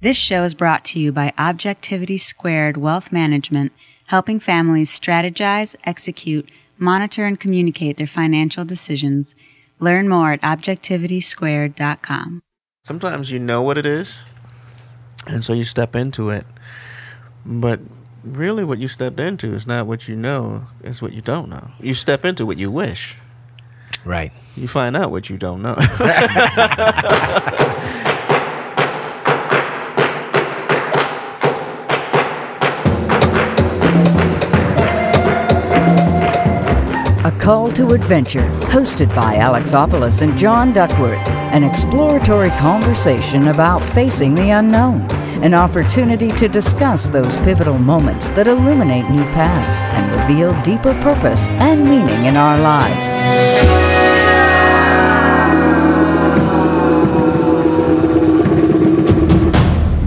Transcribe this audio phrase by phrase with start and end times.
[0.00, 3.72] This show is brought to you by Objectivity Squared Wealth Management,
[4.08, 9.34] helping families strategize, execute, monitor, and communicate their financial decisions.
[9.80, 12.42] Learn more at objectivitysquared.com.
[12.84, 14.18] Sometimes you know what it is,
[15.26, 16.44] and so you step into it.
[17.46, 17.80] But
[18.22, 21.70] really, what you stepped into is not what you know, it's what you don't know.
[21.80, 23.16] You step into what you wish,
[24.04, 24.30] Right.
[24.56, 25.74] you find out what you don't know.
[37.46, 38.42] Call to Adventure,
[38.72, 41.24] hosted by Alexopoulos and John Duckworth.
[41.54, 45.02] An exploratory conversation about facing the unknown.
[45.44, 51.48] An opportunity to discuss those pivotal moments that illuminate new paths and reveal deeper purpose
[51.50, 53.75] and meaning in our lives.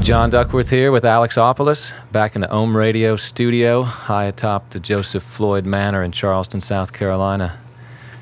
[0.09, 4.79] John Duckworth here with Alex Opolis, back in the Ohm Radio studio, high atop the
[4.79, 7.59] Joseph Floyd Manor in Charleston, South Carolina.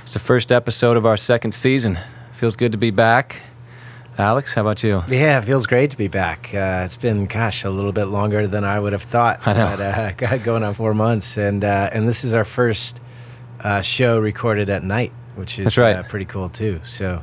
[0.04, 1.98] It's the first episode of our second season.
[2.36, 3.38] Feels good to be back.
[4.18, 5.02] Alex, how about you?
[5.08, 6.54] Yeah, it feels great to be back.
[6.54, 9.48] Uh, it's been, gosh, a little bit longer than I would have thought.
[9.48, 9.78] I know.
[9.78, 13.00] But, uh, going on four months, and uh, and this is our first
[13.62, 15.96] uh, show recorded at night, which is That's right.
[15.96, 16.82] uh, pretty cool too.
[16.84, 17.22] So,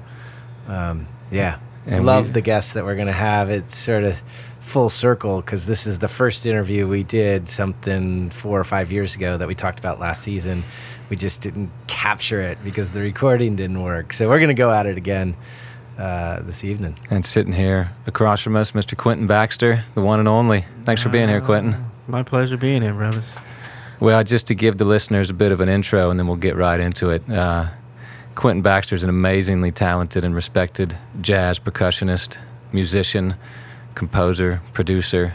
[0.68, 3.50] um, yeah, And love we- the guests that we're gonna have.
[3.50, 4.22] It's sort of
[4.64, 9.14] full circle because this is the first interview we did something four or five years
[9.14, 10.64] ago that we talked about last season.
[11.10, 14.12] We just didn't capture it because the recording didn't work.
[14.14, 15.36] So we're gonna go at it again
[15.98, 16.96] uh, this evening.
[17.10, 18.96] And sitting here across from us, Mr.
[18.96, 20.64] Quentin Baxter, the one and only.
[20.84, 21.76] Thanks for being here, Quentin.
[22.08, 23.24] My pleasure being here, brothers.
[24.00, 26.56] Well, just to give the listeners a bit of an intro and then we'll get
[26.56, 27.30] right into it.
[27.30, 27.68] Uh,
[28.34, 32.38] Quentin Baxter is an amazingly talented and respected jazz percussionist,
[32.72, 33.36] musician,
[33.94, 35.34] composer, producer.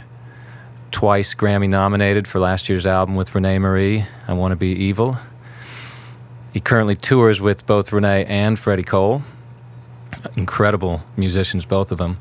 [0.91, 5.17] Twice Grammy nominated for last year's album with René Marie, I Want to Be Evil.
[6.51, 9.21] He currently tours with both René and Freddie Cole.
[10.35, 12.17] Incredible musicians, both of them.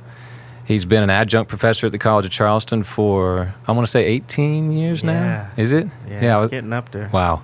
[0.67, 4.05] He's been an adjunct professor at the College of Charleston for, I want to say,
[4.05, 5.13] 18 years now.
[5.13, 5.51] Yeah.
[5.57, 5.87] Is it?
[6.09, 7.09] Yeah, was- getting up there.
[7.11, 7.43] Wow.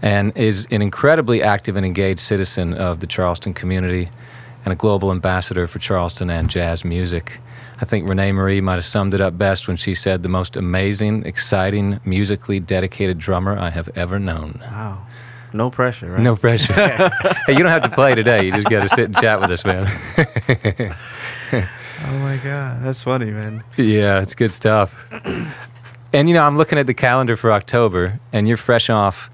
[0.00, 4.08] And is an incredibly active and engaged citizen of the Charleston community
[4.64, 7.38] and a global ambassador for Charleston and jazz music.
[7.80, 10.56] I think René Marie might have summed it up best when she said, the most
[10.56, 14.60] amazing, exciting, musically dedicated drummer I have ever known.
[14.62, 15.06] Wow.
[15.52, 16.20] No pressure, right?
[16.20, 16.72] No pressure.
[17.46, 18.44] hey, you don't have to play today.
[18.44, 20.96] You just got to sit and chat with us, man.
[22.06, 23.64] Oh my God, that's funny, man.
[23.76, 24.94] Yeah, it's good stuff.
[26.12, 29.28] and you know, I'm looking at the calendar for October, and you're fresh off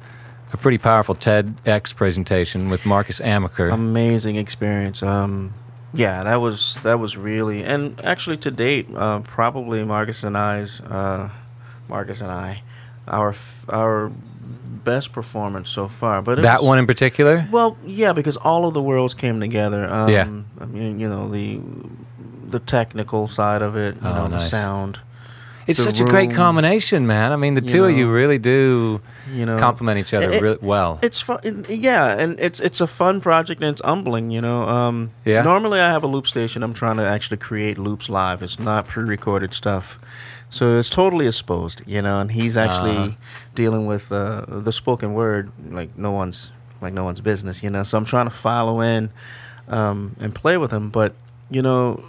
[0.52, 3.72] a pretty powerful TEDx presentation with Marcus Amaker.
[3.72, 5.02] Amazing experience.
[5.02, 5.52] Um,
[5.94, 10.80] yeah, that was that was really, and actually to date, uh, probably Marcus and I's,
[10.80, 11.30] uh,
[11.88, 12.62] Marcus and I,
[13.08, 13.34] our
[13.68, 14.10] our
[14.84, 16.20] best performance so far.
[16.20, 17.46] But that was- one in particular.
[17.50, 19.88] Well, yeah, because all of the worlds came together.
[19.90, 20.28] Um, Yeah.
[20.60, 21.60] I mean, you know the
[22.50, 24.98] the technical side of it, you Oh, know, the sound.
[25.66, 27.32] It's such a great combination, man.
[27.32, 29.00] I mean, the two of you really do
[29.32, 30.98] You know, complement each other It- really well.
[31.02, 34.68] It's fun, yeah, and it's it's a fun project and it's humbling, you know.
[34.68, 35.40] Um, Yeah.
[35.42, 36.62] Normally, I have a loop station.
[36.62, 38.42] I'm trying to actually create loops live.
[38.42, 39.98] It's not pre-recorded stuff,
[40.50, 42.20] so it's totally exposed, you know.
[42.20, 43.10] And he's actually Uh-huh.
[43.54, 46.52] dealing with uh, the spoken word like no one's
[46.82, 47.82] like no one's business, you know.
[47.82, 49.10] So I'm trying to follow in
[49.68, 51.14] um, and play with him, but
[51.50, 52.02] you know.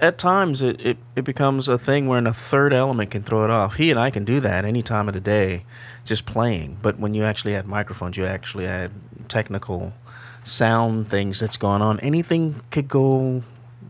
[0.00, 3.50] At times, it, it, it becomes a thing where a third element can throw it
[3.50, 3.74] off.
[3.74, 5.64] He and I can do that any time of the day,
[6.04, 6.78] just playing.
[6.82, 8.90] But when you actually add microphones, you actually add
[9.28, 9.94] technical
[10.42, 12.00] sound things that's going on.
[12.00, 13.42] Anything could go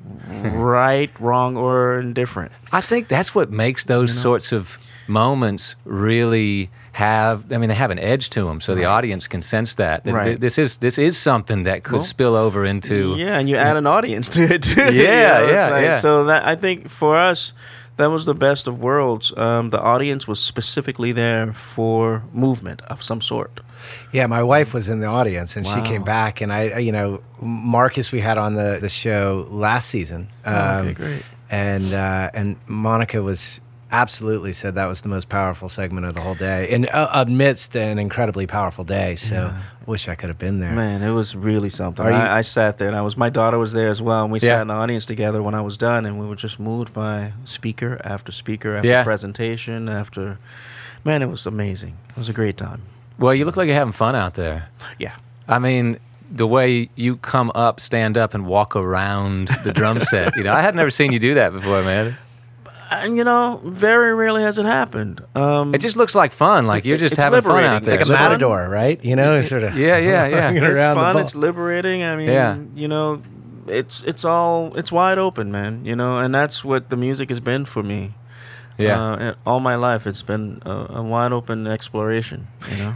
[0.29, 2.53] right, wrong, or indifferent.
[2.73, 4.23] I think that's what makes those You know?
[4.23, 7.53] sorts of moments really have.
[7.53, 10.05] I mean, they have an edge to them, so the audience can sense that.
[10.05, 10.25] that Right.
[10.27, 13.15] th- This is this is something that could Well, spill over into.
[13.19, 14.93] yeah, and you add an audience to it too.
[14.93, 16.01] you Yeah, know, yeah, like- yeah.
[16.01, 17.53] So that I think for us,
[17.97, 19.33] that was the best of worlds.
[19.37, 23.61] Um, the audience was specifically there for movement of some sort.
[24.13, 27.21] Yeah, my wife was in the audience, and she came back, and I, you know,
[27.41, 30.29] Marcus we had on the, the show last season.
[30.47, 31.23] Oh, okay, um, great.
[31.51, 33.61] And uh, and Monica was
[33.93, 37.77] absolutely said that was the most powerful segment of the whole day, and uh, amidst
[37.77, 39.17] an incredibly powerful day.
[39.17, 39.63] So Yeah.
[39.87, 40.73] I wish I could have been there.
[40.73, 42.05] Man, it was really something.
[42.07, 44.33] You- I, I sat there, and I was my daughter was there as well, and
[44.33, 44.49] we Yeah.
[44.49, 47.33] sat in the audience together when I was done, and we were just moved by
[47.45, 49.05] speaker after speaker after Yeah.
[49.05, 50.39] presentation after.
[51.05, 51.97] Man, it was amazing.
[52.11, 52.81] It was a great time.
[53.19, 54.69] Well, you look like you're having fun out there.
[54.99, 55.13] Yeah.
[55.47, 55.99] I mean,
[56.31, 60.35] the way you come up, stand up, and walk around the drum set.
[60.35, 62.17] You know, I had never seen you do that before, man.
[62.91, 65.23] And you know, very rarely has it happened.
[65.35, 66.67] Um, It just looks like fun.
[66.67, 67.71] Like you're just It's having fun liberating.
[67.71, 67.99] out It's there.
[67.99, 69.03] like a matador, right?
[69.05, 69.77] You know, sort of.
[69.77, 70.51] Yeah, yeah, yeah.
[70.51, 71.17] it's fun.
[71.19, 72.03] It's liberating.
[72.03, 72.57] I mean, Yeah.
[72.75, 73.23] you know,
[73.67, 75.85] it's it's all it's wide open, man.
[75.85, 78.15] You know, and that's what the music has been for me.
[78.79, 79.01] yeah.
[79.01, 82.49] Uh, all my life, it's been a, a wide open exploration.
[82.71, 82.95] You know.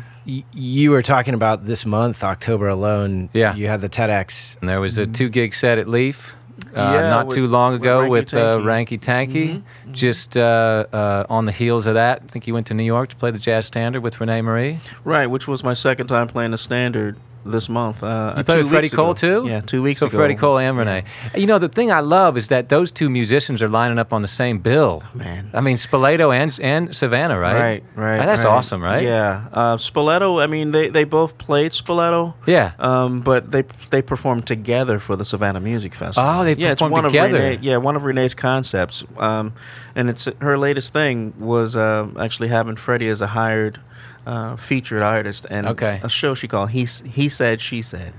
[0.52, 3.31] You were talking about this month, October alone.
[3.32, 3.55] Yeah.
[3.55, 4.58] You had the TEDx.
[4.61, 6.34] And there was a two gig set at Leaf.
[6.75, 8.64] Uh, Yeah, not with- too long ago with uh, Tanky.
[8.64, 9.62] Ranky Tanky.
[9.93, 13.08] Just uh, uh, on the heels of that, I think he went to New York
[13.10, 14.81] to play the jazz standard with René Marie.
[15.05, 18.02] Right, which was my second time playing the standard this month.
[18.02, 19.43] Uh, You uh, played two with Freddie Cole ago.
[19.43, 19.49] too.
[19.49, 20.17] Yeah, two weeks so ago.
[20.19, 21.05] Freddie Cole and René.
[21.37, 24.23] You know the thing I love is that those two musicians are lining up on
[24.23, 25.02] the same bill.
[25.14, 25.50] Man.
[25.55, 27.55] I mean Spoleto and and Savannah, right?
[27.55, 28.26] Right, right.
[28.26, 28.50] That's right.
[28.50, 29.02] awesome, right?
[29.02, 29.49] Yeah.
[29.52, 30.43] Uh, Spoleto.
[30.43, 32.35] I mean, they, they both played Spoleto.
[32.46, 32.73] Yeah.
[32.79, 36.29] Um, but they they performed together for the Savannah Music Festival.
[36.29, 37.37] Oh, they yeah, it's performed one together.
[37.37, 39.05] Of René, yeah, one of René's concepts.
[39.17, 39.52] Um,
[39.94, 43.81] and it's her latest thing was um actually having Freddie as a hired
[44.29, 46.01] uh, featured artist and Okay.
[46.03, 46.85] a show she called he
[47.19, 48.13] he said she said.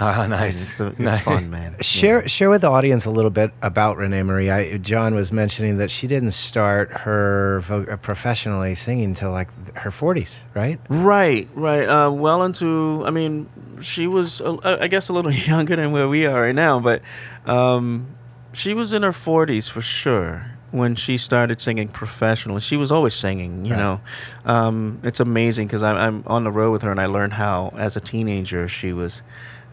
[0.00, 0.62] Ah, nice.
[0.68, 1.22] It's, a- it's Nice.
[1.22, 1.74] fun, man.
[1.80, 4.48] Share share with the audience a little bit about René Marie.
[4.48, 9.48] I, John was mentioning that she didn't start her vo- uh, professionally singing until like
[9.76, 10.78] her 40s, right?
[10.88, 11.88] Right, right.
[11.88, 13.48] Uh, well into, I mean,
[13.80, 17.02] she was, uh, I guess, a little younger than where we are right now, but
[17.44, 18.06] um,
[18.52, 22.60] she was in her 40s for sure when she started singing professionally.
[22.60, 23.78] She was always singing, you Right.
[23.80, 24.00] know.
[24.44, 27.72] Um, it's amazing because I'm, I'm on the road with her and I learned how,
[27.78, 29.22] as a teenager, she was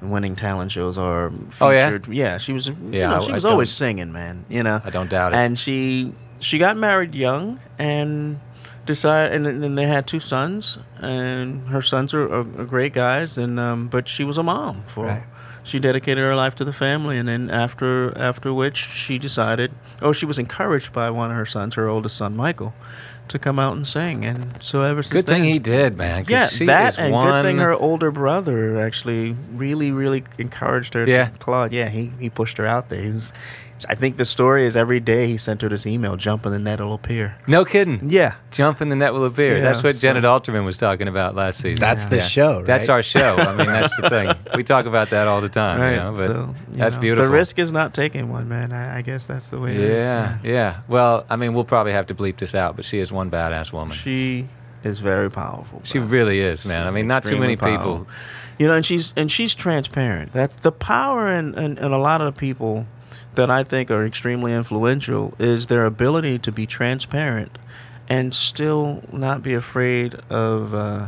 [0.01, 1.31] winning talent shows or
[1.61, 1.87] Oh, yeah?
[1.87, 2.07] featured.
[2.13, 2.37] yeah?
[2.37, 2.67] she was.
[2.67, 4.45] you Yeah, know, I- she I was always singing, man.
[4.49, 5.37] You know, I don't doubt it.
[5.37, 8.39] and she she got married young and
[8.85, 12.93] decided and then- then they had two sons and her sons are, are, are great
[12.93, 15.23] guys and um, but she was a mom for Right.
[15.65, 19.71] She dedicated her life to the family and then after after which she decided
[20.01, 22.73] oh she was encouraged by one of her sons her oldest son Michael
[23.27, 26.25] to come out and sing and so ever since Good thing he did, man.
[26.27, 27.27] yeah, she that and one.
[27.27, 31.07] good thing her older brother actually really, really encouraged her.
[31.07, 31.29] Yeah.
[31.39, 31.73] Claude.
[31.73, 33.01] Yeah, he, he pushed her out there.
[33.01, 33.31] He was,
[33.87, 36.59] I think the story is every day he sent her this email: "Jump in the
[36.59, 38.09] net, it'll appear." No kidding.
[38.09, 39.57] Yeah, Jump in the net will appear.
[39.57, 41.79] Yeah, that's what so- Janet Alterman was talking about last season.
[41.79, 42.65] That's the show, right?
[42.65, 43.35] That's our show.
[43.35, 44.31] I mean, that's the thing.
[44.55, 45.91] We talk about that all the time, right.
[45.91, 47.25] you know, but so, you that's know, beautiful.
[47.25, 48.71] The risk is not taking one, man.
[48.71, 50.05] I, I guess that's the way it is.
[50.05, 50.81] yeah, yeah.
[50.87, 53.73] Well, I mean, we'll probably have to bleep this out, but she is one badass
[53.73, 53.95] woman.
[53.95, 54.47] She
[54.85, 55.81] is very powerful.
[55.83, 56.87] She really is, man.
[56.87, 58.07] I mean, not too many extremely people.
[58.57, 60.31] You know, and she's and she's transparent.
[60.31, 62.85] That's the power in, in, in a lot of people
[63.35, 67.57] that I think are extremely influential is their ability to be transparent
[68.07, 71.07] and still not be afraid of uh,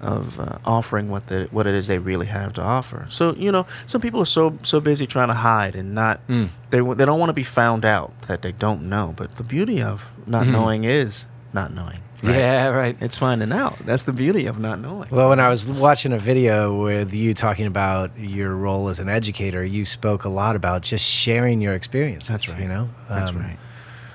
[0.00, 3.06] of uh, offering what the what it is they really have to offer.
[3.08, 6.50] So you know, some people are so so busy trying to hide and not Mm.
[6.70, 9.14] they they don't want to be found out that they don't know.
[9.16, 10.50] But the beauty of not Mhm.
[10.52, 12.00] knowing is not knowing.
[12.22, 12.36] Right?
[12.36, 12.96] Yeah, right.
[13.00, 13.78] It's finding out.
[13.84, 15.08] That's the beauty of not knowing.
[15.10, 19.08] Well, when I was watching a video with you talking about your role as an
[19.08, 22.26] educator, you spoke a lot about just sharing your experience.
[22.28, 22.60] That's right.
[22.60, 23.58] You know, That's Um, right.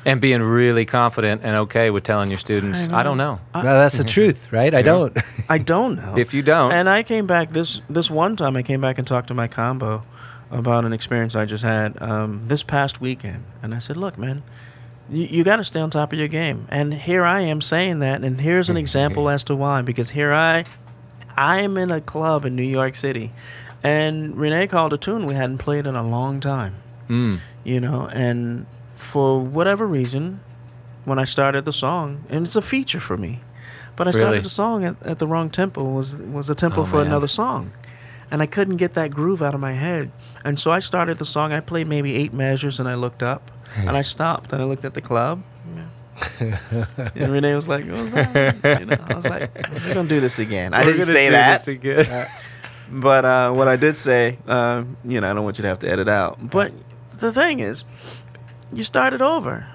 [0.06, 3.42] And being really confident and okay with telling your students, I I, don't know.
[3.54, 4.74] I- No, that's the truth, right?
[4.74, 5.18] I don't.
[5.50, 6.16] I don't know.
[6.18, 8.56] If you don't, and I came back this this one time.
[8.56, 10.04] I came back and talked to my combo
[10.50, 14.44] about an experience I just had um, this past weekend, and I said, "Look, man,
[15.10, 18.00] you, you got to stay on top of your game." And here I am saying
[18.00, 19.82] that, and here's an example as to why.
[19.82, 20.66] Because here I,
[21.36, 23.32] I am in a club in New York City,
[23.84, 26.76] and René called a tune we hadn't played in a long time.
[27.10, 28.66] mm, you know, and
[28.96, 30.40] for whatever reason,
[31.06, 33.42] when I started the song, and it's a feature for me,
[33.96, 34.42] but I started Really?
[34.44, 37.08] the song at, at the wrong tempo was was a tempo Oh, for man.
[37.08, 37.72] another song,
[38.32, 40.12] and I couldn't get that groove out of my head,
[40.44, 41.54] and so I started the song.
[41.54, 44.86] I played maybe eight measures, and I looked up, and I stopped, and I looked
[44.86, 45.44] at the club.
[46.40, 49.52] And René was like, "What's that?" You know, I was like,
[49.86, 51.66] "We're gonna do this again." I We're didn't say that.
[52.90, 55.80] But uh, what I did say, uh, you know, I don't want you to have
[55.80, 56.50] to edit out.
[56.50, 56.72] But
[57.20, 57.84] the thing is,
[58.72, 59.68] you start it over,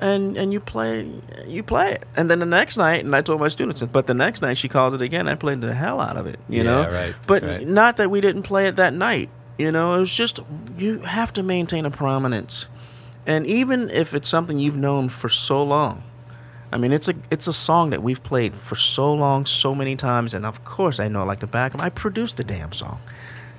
[0.00, 1.10] and and you play
[1.48, 4.14] you play it, and then the next night, and I told my students, but the
[4.14, 5.26] next night she called it again.
[5.26, 6.90] I played the hell out of it, you Yeah, know.
[6.90, 7.66] right, But right.
[7.66, 9.30] not that we didn't play it that night.
[9.58, 10.38] You know, it was just
[10.78, 12.68] you have to maintain a prominence,
[13.26, 16.02] and even if it's something you've known for so long.
[16.72, 19.96] I mean, it's a it's a song that we've played for so long, so many
[19.96, 21.80] times, and of course I know like the back of.
[21.80, 23.00] I produced the damn song,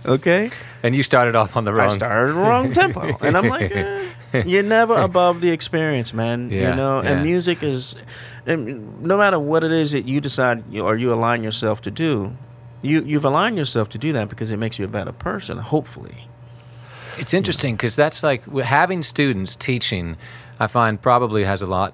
[0.05, 0.49] okay?
[0.81, 1.89] and you started off on the wrong.
[1.89, 6.49] I started the wrong tempo, and I'm like, eh, you're never above the experience, man.
[6.49, 7.11] Yeah, you know, yeah.
[7.11, 7.97] and music is,
[8.45, 12.37] and no matter what it is that you decide or you align yourself to do,
[12.81, 15.57] you you've aligned yourself to do that because it makes you a better person.
[15.57, 16.29] Hopefully,
[17.17, 20.17] It's interesting because that's like having students teaching.
[20.59, 21.93] I find probably has a lot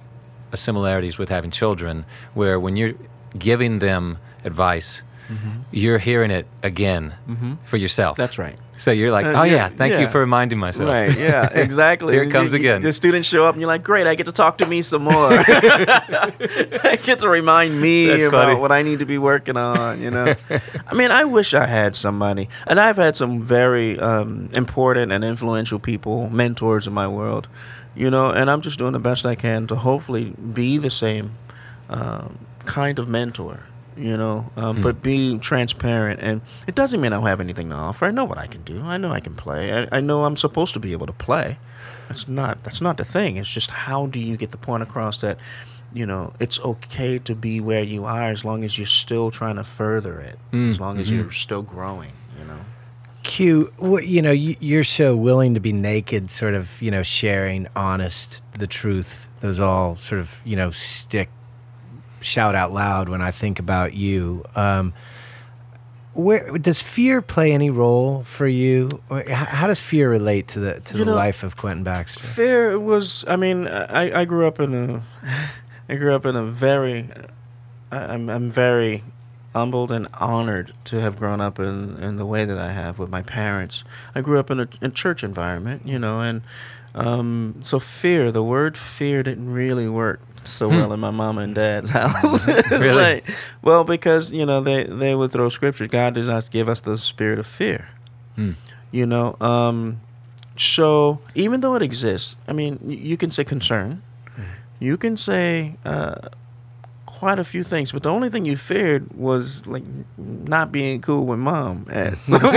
[0.52, 2.94] of similarities with having children, where when you're
[3.38, 5.04] giving them advice,
[5.72, 7.14] you're hearing it again
[7.66, 8.14] for yourself.
[8.14, 8.22] Mm-hmm.
[8.22, 8.58] That's right.
[8.78, 10.88] So you're like, Uh, oh yeah, yeah, thank you for reminding myself.
[10.88, 11.18] Right.
[11.18, 11.50] Yeah.
[11.68, 12.14] Exactly.
[12.14, 12.82] Here it comes you- again.
[12.84, 14.06] The students show up, and you're like, "Great!
[14.08, 15.30] I get to talk to me some more.
[15.32, 18.60] I get to remind me That's about funny.
[18.60, 20.36] what I need to be working on." You know.
[20.88, 25.24] I mean, I wish I had somebody, and I've had some very um, important and
[25.24, 27.48] influential people, mentors in my world.
[27.96, 31.32] You know, and I'm just doing the best I can to hopefully be the same
[31.90, 33.62] um, kind of mentor.
[33.98, 34.82] You know, um, hmm.
[34.84, 38.06] but being transparent, and it doesn't mean I don't have anything to offer.
[38.06, 38.82] I know what I can do.
[38.82, 39.74] I know I can play.
[39.74, 41.58] I, I know I'm supposed to be able to play.
[42.08, 43.38] That's not that's not the thing.
[43.38, 45.38] It's just how do you get the point across that,
[45.94, 49.56] you know, it's okay to be where you are as long as you're still trying
[49.56, 50.70] to further it, hmm.
[50.70, 51.22] as long as mm-hmm.
[51.22, 52.14] you're still growing.
[52.40, 52.60] You know.
[53.24, 57.68] Q, what, you know, you're so willing to be naked, sort of, you know, sharing
[57.76, 59.28] honest, the truth.
[59.42, 61.30] Those all sort of, you know, stick,
[62.20, 64.44] shout out loud when I think about you.
[64.56, 64.94] Um,
[66.14, 68.90] where does fear play any role for you?
[69.10, 72.20] Or How does fear relate to the to You the know, life of Quentin Baxter?
[72.20, 73.24] Fear was.
[73.28, 75.04] I mean, I, I grew up in a.
[75.90, 77.08] I grew up in a very.
[77.92, 79.04] I'm I'm very
[79.54, 83.10] humbled and honored to have grown up in in the way that I have with
[83.10, 83.84] my parents.
[84.16, 86.42] I grew up in a, in church environment, you know, and
[86.96, 88.32] um, so fear.
[88.32, 92.48] The word fear didn't really work so well in my mama and dad's house.
[92.72, 92.90] Really?
[92.94, 93.30] like-
[93.62, 95.88] well, because you know they they would throw scripture.
[95.88, 97.90] God did not give us the spirit of fear
[98.36, 98.52] Hmm.
[98.92, 100.00] you know um
[100.56, 104.02] so even though it exists i mean you can say concern
[104.80, 106.30] you can say uh
[107.08, 109.82] quite a few things but the only thing you feared was like
[110.18, 112.54] not being cool with mom at some point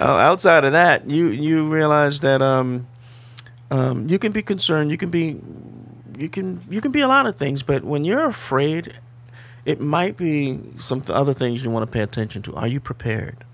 [0.00, 2.88] uh, outside of that you you realize that um
[3.70, 5.38] um you can be concerned you can be
[6.20, 8.94] you can you can be a lot of things but when you're afraid
[9.64, 13.44] it might be some other things you want to pay attention to are you prepared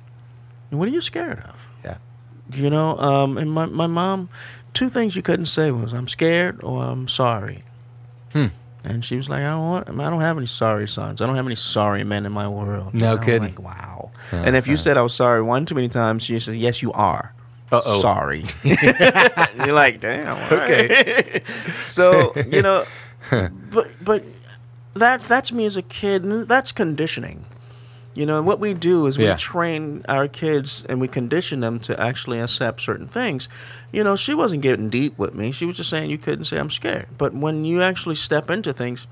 [0.71, 1.55] and what are you scared of?
[1.85, 1.97] Yeah.
[2.53, 4.29] You know, um, and my, my mom,
[4.75, 7.63] two things you couldn't say was I'm scared or I'm sorry.
[8.33, 8.47] Hmm.
[8.85, 11.21] And she was like, I don't want, I don't have any sorry sons.
[11.21, 12.95] I don't have any sorry men in my world.
[12.95, 13.43] No And I'm kidding.
[13.43, 14.11] Like, wow.
[14.31, 16.93] and if you said I was sorry one too many times, she says, yes, you
[16.93, 17.33] are.
[17.73, 18.01] Uh-oh.
[18.01, 18.45] Sorry.
[18.63, 20.37] You're like, damn.
[20.37, 21.43] all right."
[21.87, 22.85] so you know,
[23.31, 24.23] but but
[24.95, 26.23] that that's me as a kid.
[26.49, 27.45] That's conditioning.
[28.15, 29.33] You know, what we do is Yeah.
[29.33, 33.47] we train our kids and we condition them to actually accept certain things.
[33.93, 35.53] You know, she wasn't getting deep with me.
[35.53, 37.09] She was just saying you couldn't say I'm scared.
[37.19, 39.07] But when you actually step into things,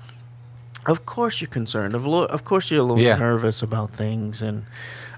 [0.87, 1.93] of course you're concerned.
[1.93, 3.17] Of, lo- of course you're a little Yeah.
[3.17, 4.63] nervous about things and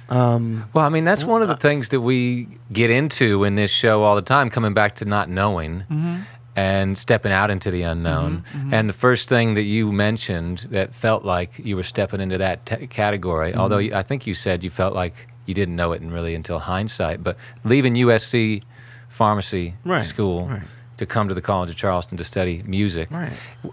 [0.10, 3.72] um Well, I mean, that's one of the things that we get into in this
[3.72, 6.22] show all the time, coming back to not knowing mm-hmm.
[6.56, 8.38] and stepping out into the unknown.
[8.38, 8.74] Mm-hmm, mm-hmm.
[8.74, 12.66] And the first thing that you mentioned that felt like you were stepping into that
[12.66, 15.14] t- category, although I think you said you felt like
[15.46, 18.64] you didn't know it and really until hindsight, but leaving USC
[19.10, 20.62] pharmacy Right, school right.
[20.98, 23.32] to come to the College of Charleston to study music Right.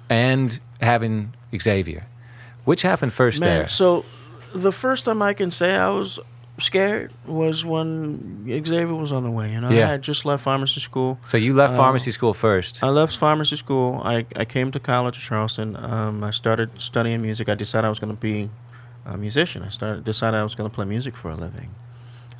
[0.08, 2.04] and having Xavier.
[2.64, 3.68] Which happened first Man, there?
[3.68, 4.04] so
[4.54, 6.18] the first time I can say I was
[6.58, 9.52] scared was when Xavier was on the way.
[9.52, 9.88] You know, Yeah.
[9.88, 11.18] I had just left pharmacy school.
[11.24, 12.78] So you left Uh, pharmacy school first.
[12.82, 14.00] I left pharmacy school.
[14.04, 15.76] I, I came to college Charleston.
[15.76, 17.48] Um, I started studying music.
[17.48, 18.50] I decided I was going to be
[19.04, 19.62] a musician.
[19.64, 21.70] I started decided I was going to play music for a living.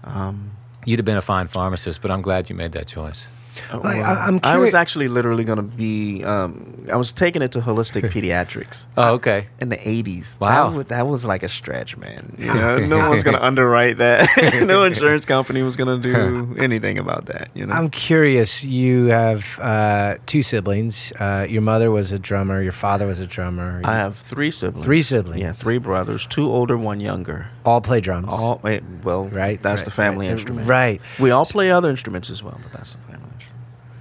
[0.04, 0.52] Um,
[0.86, 3.26] You'd have been a fine pharmacist, but I'm glad you made that choice.
[3.72, 6.24] Uh, I, I'm I was actually literally going to be.
[6.24, 8.84] Um, I was taking it to holistic pediatrics.
[8.96, 9.48] Oh, okay.
[9.60, 10.38] in the 80s.
[10.38, 10.70] Wow.
[10.70, 12.36] That, wa- that was like a stretch, man.
[12.38, 14.28] You know, no one's going to underwrite that.
[14.66, 17.74] no insurance company was going to do anything about that, you know.
[17.74, 18.64] I'm curious.
[18.64, 21.12] You have uh, two siblings.
[21.18, 22.62] Uh, your mother was a drummer.
[22.62, 23.80] Your father was a drummer.
[23.84, 24.84] I have three siblings.
[24.84, 25.40] Three siblings.
[25.40, 27.48] Yeah, three brothers, two older, one younger.
[27.64, 28.26] all play drums.
[28.28, 29.62] All eh, well, right.
[29.62, 30.68] That's right, the family right, instrument.
[30.68, 31.00] Right.
[31.18, 33.23] We all play other instruments as well, but that's the family instrument.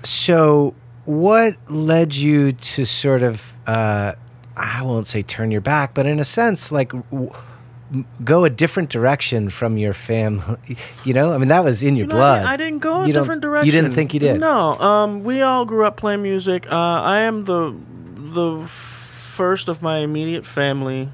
[0.06, 0.74] So,
[1.06, 4.14] what led you to sort of, uh,
[4.56, 7.32] I won't say turn your back, but in a sense, like w-
[8.24, 10.58] go a different direction from your family?
[11.06, 12.44] You know, I mean, that was in your You know, I blood.
[12.44, 13.66] di- I, didn't go a You different direction.
[13.66, 14.40] You didn't think you did?
[14.40, 14.80] No.
[14.80, 16.66] Um, we all grew up playing music.
[16.72, 17.76] Uh, I am the
[18.16, 21.10] the first of my immediate family,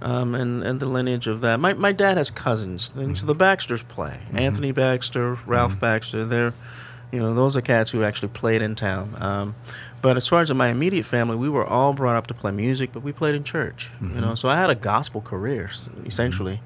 [0.00, 1.60] um, and and the lineage of that.
[1.60, 2.90] My my dad has cousins.
[2.96, 4.18] And so the Baxters play.
[4.32, 6.24] Anthony Baxter, Ralph Baxter.
[6.24, 6.54] They're,
[7.12, 9.16] you know, those are cats who actually played in town.
[9.20, 9.54] Um,
[10.02, 12.90] But as far as my immediate family, we were all brought up to play music,
[12.92, 13.90] but we played in church.
[14.00, 16.60] You know, so I had a gospel career s- essentially.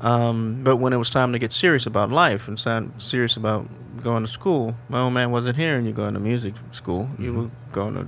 [0.00, 3.66] Um, but when it was time to get serious about life and sound serious about
[4.02, 7.08] going to school, my old man wasn't here, and you're going to music school.
[7.18, 8.06] You were going to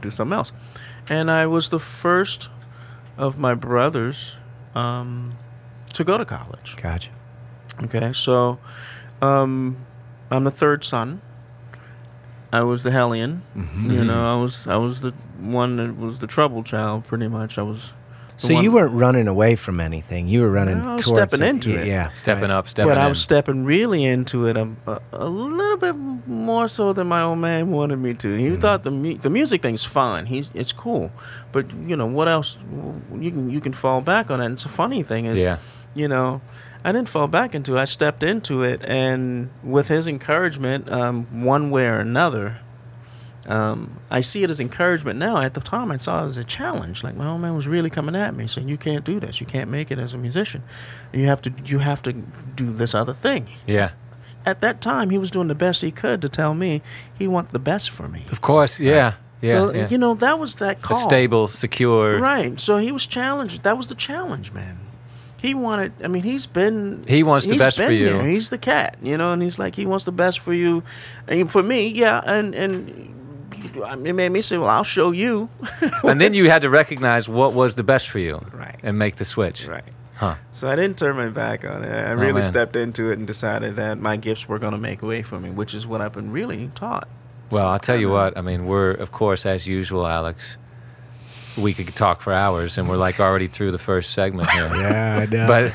[0.00, 0.52] do something else.
[1.08, 2.48] And I was the first
[3.18, 4.36] of my brothers
[4.74, 5.32] um,
[5.92, 6.76] to go to college.
[6.80, 7.10] Gotcha.
[7.82, 8.58] Okay, so
[9.20, 9.76] um,
[10.34, 11.20] I'm the third son.
[12.52, 13.42] I was the hellion.
[13.56, 13.90] Mm-hmm.
[13.90, 15.10] You know, I was I was the
[15.40, 17.58] one that was the trouble child, pretty much.
[17.58, 17.92] I was.
[18.40, 20.28] the So you weren't running away from anything.
[20.28, 21.48] You were running No, I was towards stepping it.
[21.48, 21.86] into it.
[21.88, 22.12] Yeah.
[22.14, 22.50] Stepping right.
[22.52, 25.96] up, stepping but I was stepping really into it a, a, a little bit
[26.28, 28.28] more so than my old man wanted me to.
[28.28, 28.50] Mm-hmm.
[28.50, 30.26] He thought the mu- the music thing's fine.
[30.26, 31.10] He's it's cool,
[31.50, 32.56] but you know what else?
[33.18, 34.44] You can you can fall back on it.
[34.46, 35.58] And it's a funny thing is, Yeah.
[35.94, 36.40] you know,
[36.84, 37.80] I didn't fall back into it.
[37.80, 42.58] I stepped into it, and with his encouragement, um, one way or another.
[43.46, 45.36] Um, I see it as encouragement now.
[45.36, 47.04] At the time, I saw it as a challenge.
[47.04, 49.40] Like my old man was really coming at me, saying, "You can't do this.
[49.40, 50.62] You can't make it as a musician.
[51.12, 51.52] You have to.
[51.64, 53.90] You have to do this other thing." yeah.
[54.46, 56.82] At that time, he was doing the best he could to tell me
[57.18, 58.26] he wanted the best for me.
[58.30, 58.78] Of course.
[58.78, 59.14] Yeah.
[59.40, 59.54] Yeah.
[59.54, 59.88] so yeah.
[59.88, 60.98] you know that was that a call.
[60.98, 62.18] stable, secure.
[62.18, 62.58] Right.
[62.60, 63.62] So he was challenged.
[63.62, 64.78] That was the challenge, man.
[65.44, 65.92] He wanted.
[66.02, 67.04] I mean, he's been.
[67.06, 68.06] He wants the best for you.
[68.10, 68.26] there.
[68.26, 70.82] He's the cat, you know, and he's like he wants the best for you.
[71.28, 73.10] And for me, yeah, and and
[74.06, 75.48] it made me say, well, I'll show you.
[76.04, 78.40] And then you had to recognize what was the best for you.
[78.52, 78.78] Right.
[78.82, 79.66] And make the switch.
[79.66, 79.84] right.
[80.16, 80.36] Huh.
[80.52, 81.90] So I didn't turn my back on it.
[81.92, 82.44] I Oh, really man.
[82.44, 85.50] stepped into it and decided that my gifts were going to make way for me,
[85.50, 87.08] which is what I've been really taught.
[87.50, 88.36] Well, I'll tell you what.
[88.38, 90.56] I mean, we're of course as usual, Alex.
[91.56, 94.66] We could talk for hours, and we're like already through the first segment here.
[94.74, 95.46] Yeah, I know.
[95.46, 95.72] But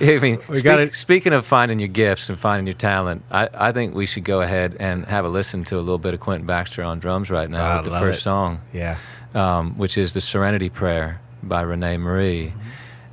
[0.00, 3.48] I mean, We speak- gotta- speaking of finding your gifts and finding your talent, I,
[3.52, 6.20] I think we should go ahead and have a listen to a little bit of
[6.20, 8.22] Quentin Baxter on drums right now I with the love first it.
[8.22, 8.96] song, yeah.
[9.34, 12.54] um, which is the Serenity Prayer by René Marie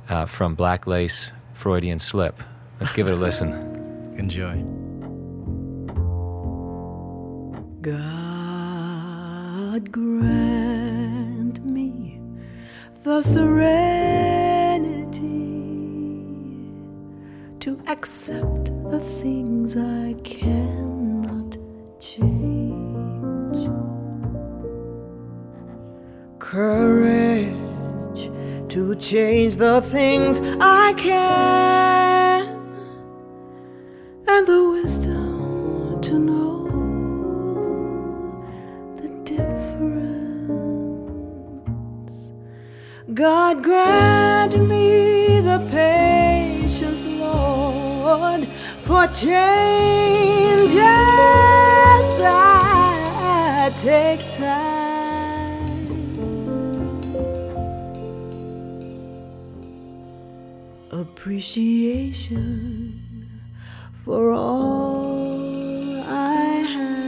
[0.08, 2.40] uh, from Black Lace Freudian Slip.
[2.80, 3.52] Let's give it a listen.
[4.16, 4.62] Enjoy.
[8.46, 10.65] God grant me
[13.06, 13.54] the serenity
[17.60, 21.56] to accept the things I cannot
[22.00, 23.70] change.
[26.40, 27.52] Courage
[28.70, 32.48] to change the things I can,
[34.26, 36.85] and the wisdom to know
[43.16, 48.46] God grant me the patience, Lord,
[48.84, 50.74] for changes
[52.20, 55.86] that take time.
[60.92, 62.20] Appreciation
[64.04, 67.05] for all I have.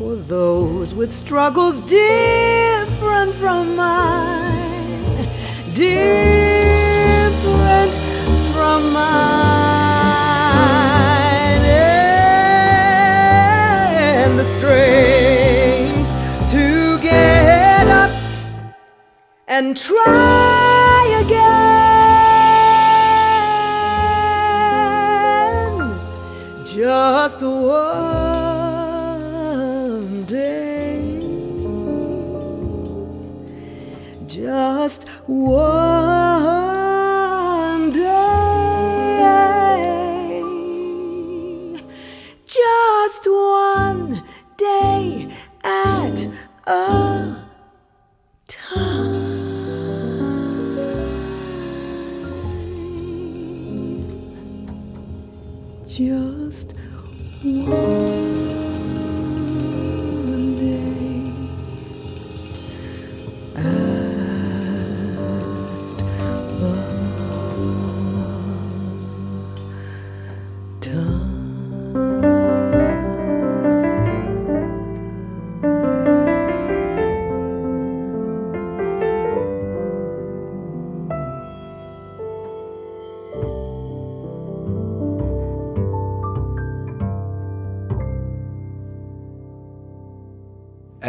[0.00, 5.28] For those with struggles different from mine.
[5.74, 7.44] Different
[8.54, 9.10] from mine.
[14.00, 16.08] And the strength
[16.52, 18.10] to get up
[19.48, 21.60] and try again.
[26.64, 28.09] Just one
[35.30, 35.99] Just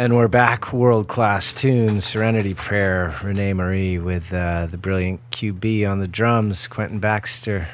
[0.02, 5.88] And we're back, world class tune, Serenity Prayer, René Marie with uh, the brilliant QB
[5.88, 7.68] on the drums, Quentin Baxter.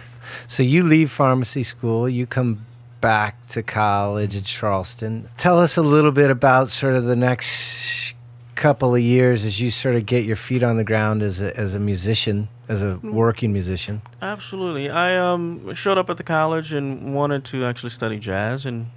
[0.46, 2.66] So you leave pharmacy school, you come
[3.00, 5.30] back to college in Charleston.
[5.38, 8.12] Tell us a little bit about sort of the next
[8.56, 11.56] couple of years as you sort of get your feet on the ground as a,
[11.56, 14.02] as a musician, as a working musician.
[14.20, 14.90] Absolutely.
[14.90, 18.90] I um, showed up at the college and wanted to actually study jazz and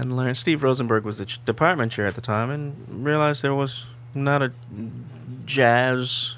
[0.00, 0.34] and learn.
[0.34, 3.84] Steve Rosenberg was the ch- department chair at the time, and realized there was
[4.14, 4.52] not a
[5.44, 6.34] jazz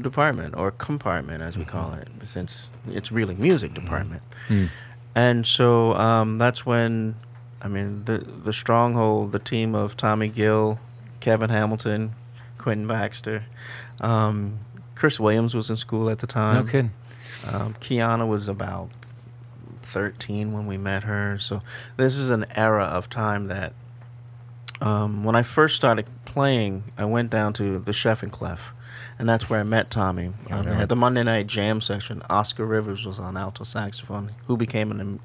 [0.00, 4.22] department or compartment, as we call it, since it's really music department.
[4.48, 4.66] Hmm.
[5.14, 7.16] And so um, that's when,
[7.60, 10.78] I mean, the the stronghold, the team of Tommy Gill,
[11.20, 12.14] Kevin Hamilton,
[12.58, 13.44] Quentin Baxter,
[14.00, 14.60] um,
[14.94, 16.64] Chris Williams was in school at the time.
[16.64, 16.92] No kidding.
[17.46, 18.90] Um, Kiana was about
[19.92, 21.38] 13 when we met her.
[21.38, 21.62] So
[21.96, 23.74] this is an era of time that
[24.80, 28.72] um, when I first started playing, I went down to the Chef and Clef.
[29.18, 30.32] And that's where I met Tommy.
[30.50, 34.90] Um, at the Monday night jam session, Oscar Rivers was on alto saxophone, who became
[34.90, 35.20] an im-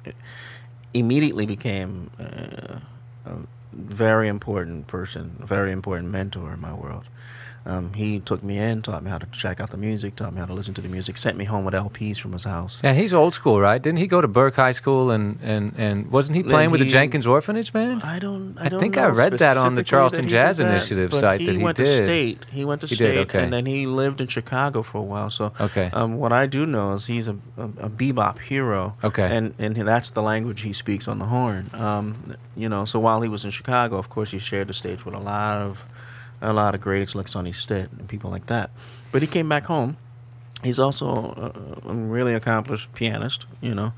[0.94, 2.78] immediately became uh,
[3.24, 3.36] a
[3.72, 7.04] very important person, a very important mentor in my world.
[7.68, 10.40] Um, he took me in, taught me how to check out the music, taught me
[10.40, 12.80] how to listen to the music, sent me home with LPs from his house.
[12.82, 13.80] Yeah, he's old school, right?
[13.80, 16.86] Didn't he go to Burke High School and, and, and wasn't he playing with the
[16.88, 18.02] Jenkins Orphanage Band?
[18.02, 18.56] I don't.
[18.58, 21.40] I, I don't think know I read that on the Charleston Jazz that, Initiative site
[21.40, 21.84] he that he went did.
[21.84, 22.46] to state.
[22.50, 23.42] He went to He state, did, okay.
[23.44, 25.28] and then he lived in Chicago for a while.
[25.30, 25.90] So, Okay.
[25.92, 28.96] Um, what I do know is he's a, a, a bebop hero.
[29.04, 29.24] Okay.
[29.30, 31.70] And and that's the language he speaks on the horn.
[31.74, 35.04] Um, you know, so while he was in Chicago, of course, he shared the stage
[35.04, 35.84] with a lot of
[36.40, 38.70] a lot of greats like Sonny Stitt and people like that.
[39.12, 39.96] But he came back home.
[40.62, 41.52] He's also
[41.86, 43.92] a, a really accomplished pianist, you know.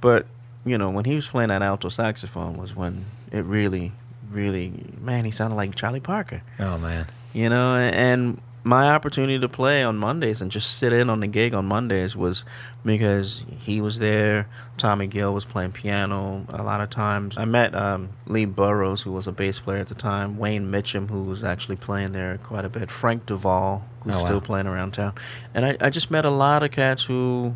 [0.00, 0.26] But
[0.64, 3.92] you know, when he was playing that alto saxophone was when it really,
[4.30, 7.06] really, man, he sounded like Charlie Parker Oh man.
[7.32, 11.26] you know and my opportunity to play on mondays and just sit in on the
[11.26, 12.44] gig on mondays was
[12.84, 14.46] because he was there
[14.76, 19.10] tommy gill was playing piano a lot of times i met um, lee burrows who
[19.12, 22.64] was a bass player at the time wayne mitchum who was actually playing there quite
[22.64, 24.24] a bit frank duvall who's Oh, wow.
[24.26, 25.12] still playing around town
[25.54, 27.54] and I, I just met a lot of cats who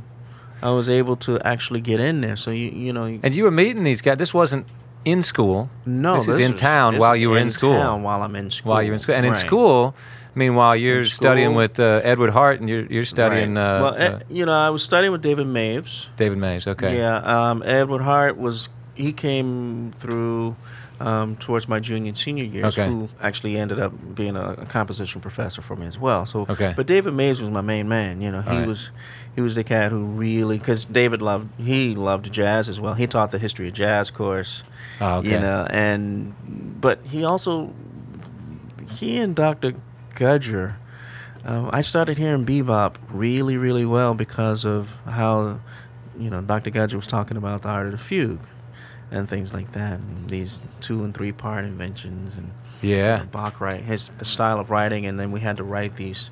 [0.63, 3.51] i was able to actually get in there so you you know And you were
[3.51, 4.19] meeting these guys.
[4.19, 4.67] This wasn't
[5.05, 5.71] in school.
[5.85, 7.79] no this, is in town this while you were in, school.
[7.79, 9.95] town while i'm in school While you're in school, and in school,
[10.37, 13.79] meanwhile, you're studying with uh, Edward Hart, and you're you're studying Right.
[13.79, 16.07] uh, well, uh, you know, I was studying with David Maves.
[16.17, 16.97] David Maves, Okay.
[16.99, 17.17] Yeah,
[17.51, 20.55] um, Edward Hart was he came through
[20.99, 22.79] um, towards my junior and senior years.
[22.79, 22.89] Okay.
[22.89, 26.25] Who actually ended up being a, a composition professor for me as well.
[26.25, 26.73] So, Okay.
[26.75, 28.23] but David Maves was my main man.
[28.23, 28.67] You know, he right.
[28.67, 28.91] was
[29.35, 32.95] he was the cat who really because David loved he loved jazz as well.
[32.95, 34.63] He taught the history of jazz course.
[35.01, 35.33] Oh, okay.
[35.33, 36.33] You know, and
[36.81, 37.75] but he also
[38.89, 39.75] he and Dr.
[40.17, 40.75] Gudger.
[41.45, 45.61] Uh, I started hearing bebop really, really well because of how,
[46.19, 46.71] you know, Dr.
[46.73, 48.41] Gudger was talking about the art of the fugue
[49.13, 52.51] and things like that, and these two and three part inventions, and
[52.83, 53.23] Yeah.
[53.31, 56.31] Bach right his the style of writing, and then we had to write these.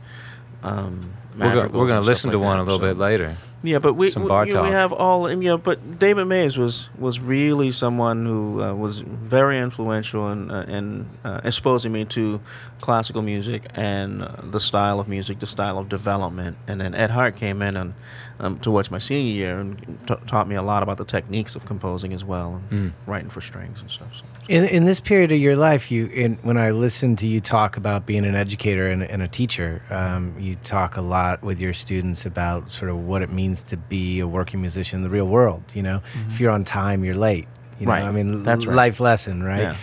[0.64, 3.36] Um, We're, go- we're going to listen to one that, a little so- bit later.
[3.64, 5.30] Yeah, but we Some we, bar you know, we have all.
[5.30, 10.50] You know, but David Maves was was really someone who uh, was very influential in
[10.50, 12.40] uh, in uh, exposing me to
[12.82, 16.58] classical music and uh, the style of music, the style of development.
[16.68, 17.94] And then Ed Hart came in and
[18.40, 21.64] um, towards my senior year and t- taught me a lot about the techniques of
[21.66, 22.92] composing as well, and Mm.
[23.06, 24.08] writing for strings and stuff.
[24.16, 24.22] So.
[24.48, 27.76] In in this period of your life, you in, when I listen to you talk
[27.76, 31.72] about being an educator and, and a teacher, um, you talk a lot with your
[31.72, 35.26] students about sort of what it means to be a working musician in the real
[35.28, 35.62] world.
[35.74, 37.46] You know, if you're on time, you're late.
[37.80, 38.04] You know, Right.
[38.04, 38.76] I mean, That's right.
[38.76, 39.60] life lesson, right?
[39.60, 39.76] Yeah.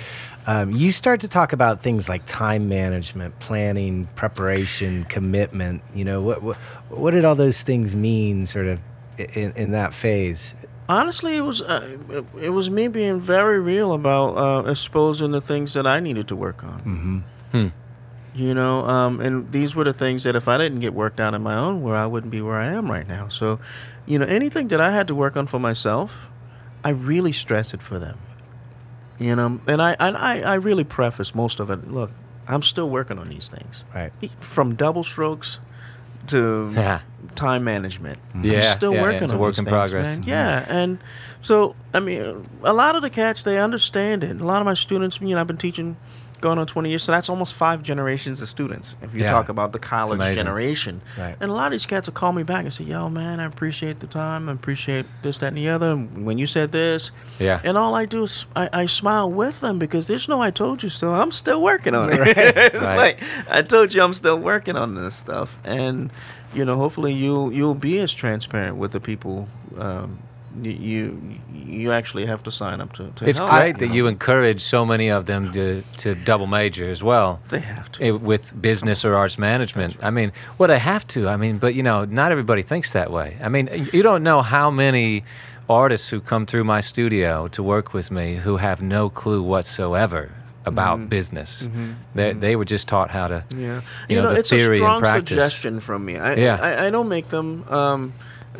[0.48, 5.82] Um, you start to talk about things like time management, planning, preparation, commitment.
[5.94, 6.58] You know, what what,
[6.92, 8.80] what did all those things mean, sort of,
[9.18, 10.54] in, in that phase?
[10.90, 15.40] Honestly, it was uh, it, it was me being very real about uh, exposing the
[15.42, 16.80] things that I needed to work on.
[16.82, 17.18] Mm-hmm.
[17.52, 17.68] Hmm.
[18.34, 21.34] You know, um, and these were the things that if I didn't get worked out
[21.34, 23.28] in my own way, I wouldn't be where I am right now.
[23.28, 23.60] So,
[24.06, 26.30] you know, anything that I had to work on for myself,
[26.84, 28.18] I really stress it for them.
[29.20, 31.92] You know, and I and I, I really preface most of it.
[31.92, 32.12] Look,
[32.48, 34.12] I'm still working on these things, Right.
[34.40, 35.60] from double strokes
[36.28, 37.00] to Yeah.
[37.36, 38.20] time management.
[38.42, 40.06] Yeah, I'm still yeah, yeah, working it's a on work in things, progress.
[40.08, 40.24] man.
[40.24, 40.28] Mhm.
[40.28, 40.98] Yeah, and
[41.42, 44.40] so I mean, a lot of the cats they understand it.
[44.40, 45.98] A lot of my students, you know, I've been teaching
[46.42, 47.04] going on 20 years.
[47.04, 48.96] So that's almost five generations of students.
[49.02, 49.32] If you Yeah.
[49.32, 51.36] talk about the college generation, Right.
[51.40, 53.46] and a lot of these cats will call me back and say, "Yo, man, I
[53.46, 54.50] appreciate the time.
[54.50, 55.96] I appreciate this, that, and the other.
[55.96, 57.60] When you said this, Yeah.
[57.64, 60.84] and all I do is I, I smile with them because there's no I told
[60.84, 61.14] you so.
[61.14, 62.20] I'm still working on it.
[62.20, 62.38] Right.
[62.38, 62.98] it's Right.
[62.98, 66.10] like I told you I'm still working on this stuff, and
[66.54, 69.48] you know, hopefully you'll you'll be as transparent with the people.
[69.80, 70.18] Um,
[70.62, 71.20] you,
[71.54, 73.10] you actually have to sign up to.
[73.16, 73.94] to It's help, great that know.
[73.94, 77.40] you encourage so many of them to, to double major as well.
[77.50, 78.04] They have to.
[78.04, 79.96] eh, with business or arts management.
[80.02, 81.28] I mean, well, they have to.
[81.30, 83.38] I mean, but you know, not everybody thinks that way.
[83.42, 85.24] I mean, you don't know how many
[85.70, 90.30] artists who come through my studio to work with me who have no clue whatsoever
[90.66, 91.64] about business.
[92.14, 93.44] They they were just taught how to.
[93.56, 96.18] Yeah, you you, know, know, it's a strong suggestion from me.
[96.18, 96.58] I, Yeah.
[96.62, 98.14] I, I don't make them, um,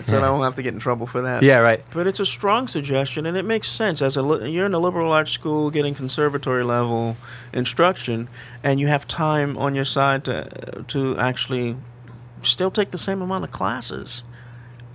[0.04, 0.24] so Yeah.
[0.24, 1.44] I don't have to get in trouble for that.
[1.44, 1.84] Yeah, right.
[1.92, 4.02] But it's a strong suggestion, and it makes sense.
[4.02, 7.18] As a li- you're in a liberal arts school, getting conservatory level
[7.54, 8.30] instruction,
[8.64, 11.76] and you have time on your side to to actually
[12.42, 14.24] still take the same amount of classes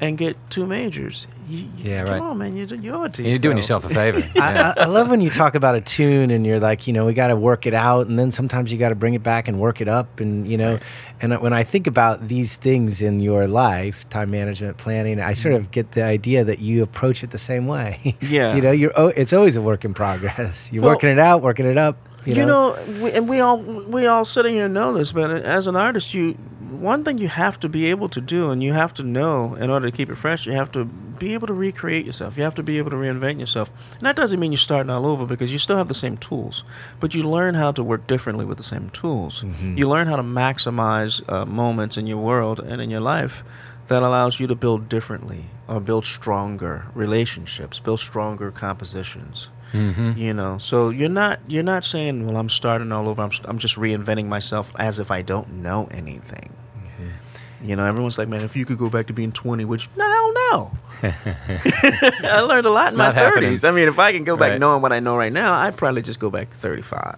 [0.00, 1.26] and get two majors.
[1.48, 2.22] You, you- Yeah, come right.
[2.22, 3.84] on, man, you, you owe it to You're doing yourself.
[3.84, 4.30] yourself a favor.
[4.40, 4.74] I, Yeah.
[4.76, 7.14] I, I love when you talk about a tune and you're like, you know, we
[7.14, 9.60] got to work it out, and then sometimes you got to bring it back and
[9.60, 10.78] work it up, and you know,
[11.20, 15.54] and when I think about these things in your life, time management, planning, I sort
[15.54, 15.70] of mm-hmm.
[15.70, 18.16] get the idea that you approach it the same way.
[18.26, 18.54] Yeah.
[18.54, 20.68] you know, you're it's always a work in progress.
[20.72, 21.96] You're Well, working it out, working it up.
[22.26, 25.30] You, You, know, know, we, and we all we all sitting here know this, but
[25.30, 26.36] as an artist, you
[26.70, 29.70] one thing you have to be able to do, and you have to know in
[29.70, 32.36] order to keep it fresh, you have to be able to recreate yourself.
[32.36, 33.70] You have to be able to reinvent yourself.
[33.94, 36.64] And that doesn't mean you're starting all over because you still have the same tools,
[37.00, 39.42] but you learn how to work differently with the same tools.
[39.78, 43.42] You learn how to maximize uh, moments in your world and in your life
[43.88, 49.48] that allows you to build differently or build stronger relationships, build stronger compositions.
[49.72, 50.16] Mhm.
[50.16, 53.20] You know, so you're not you're not saying, "Well, I'm starting all over.
[53.22, 57.68] I'm I'm just reinventing myself as if I don't know anything." Mm-hmm.
[57.68, 60.32] You know, everyone's like, "Man, if you could go back to being 20, which no,
[60.50, 60.70] no."
[61.02, 63.52] I learned a lot in my not happening.
[63.52, 63.68] 30s.
[63.68, 64.60] I mean, if I can go back Right.
[64.60, 67.16] knowing what I know right now, I'd probably just go back to 35.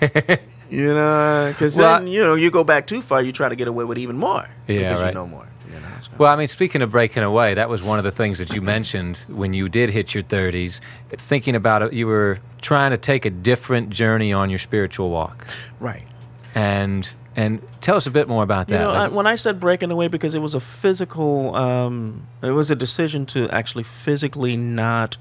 [0.70, 3.56] you know, because Well, then you know you go back too far, you try to
[3.56, 5.08] get away with even more Yeah, because right.
[5.08, 5.46] you know more.
[5.72, 6.10] You know, so.
[6.18, 8.60] Well, I mean, speaking of breaking away, that was one of the things that you
[8.60, 10.80] mentioned when you did hit your 30s.
[11.10, 15.46] Thinking about it, you were trying to take a different journey on your spiritual walk.
[15.80, 16.04] right.
[16.54, 18.80] And and tell us a bit more about You that.
[18.82, 22.70] know, I, when I said breaking away, because it was a physical, um, it was
[22.70, 25.16] a decision to actually physically not,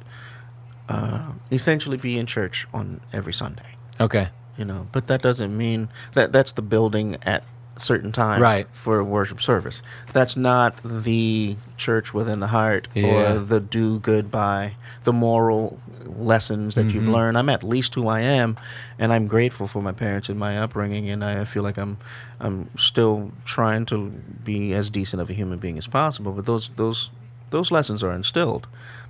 [0.90, 3.76] uh, essentially be in church on every Sunday.
[4.00, 4.28] okay.
[4.58, 7.44] You know, but that doesn't mean that that's the building at
[7.82, 8.67] certain time Right.
[8.74, 9.82] for worship service.
[10.13, 13.06] That's not the church within the heart Yeah.
[13.08, 17.13] or the do good by the moral lessons that you've Mhm.
[17.13, 17.38] learned.
[17.38, 18.58] I'm at least who I am,
[19.00, 21.98] and I'm grateful for my parents and my upbringing, and I feel like I'm
[22.39, 24.12] I'm still trying to
[24.44, 26.32] be as decent of a human being as possible.
[26.32, 27.10] But those those
[27.52, 28.67] those lessons are instilled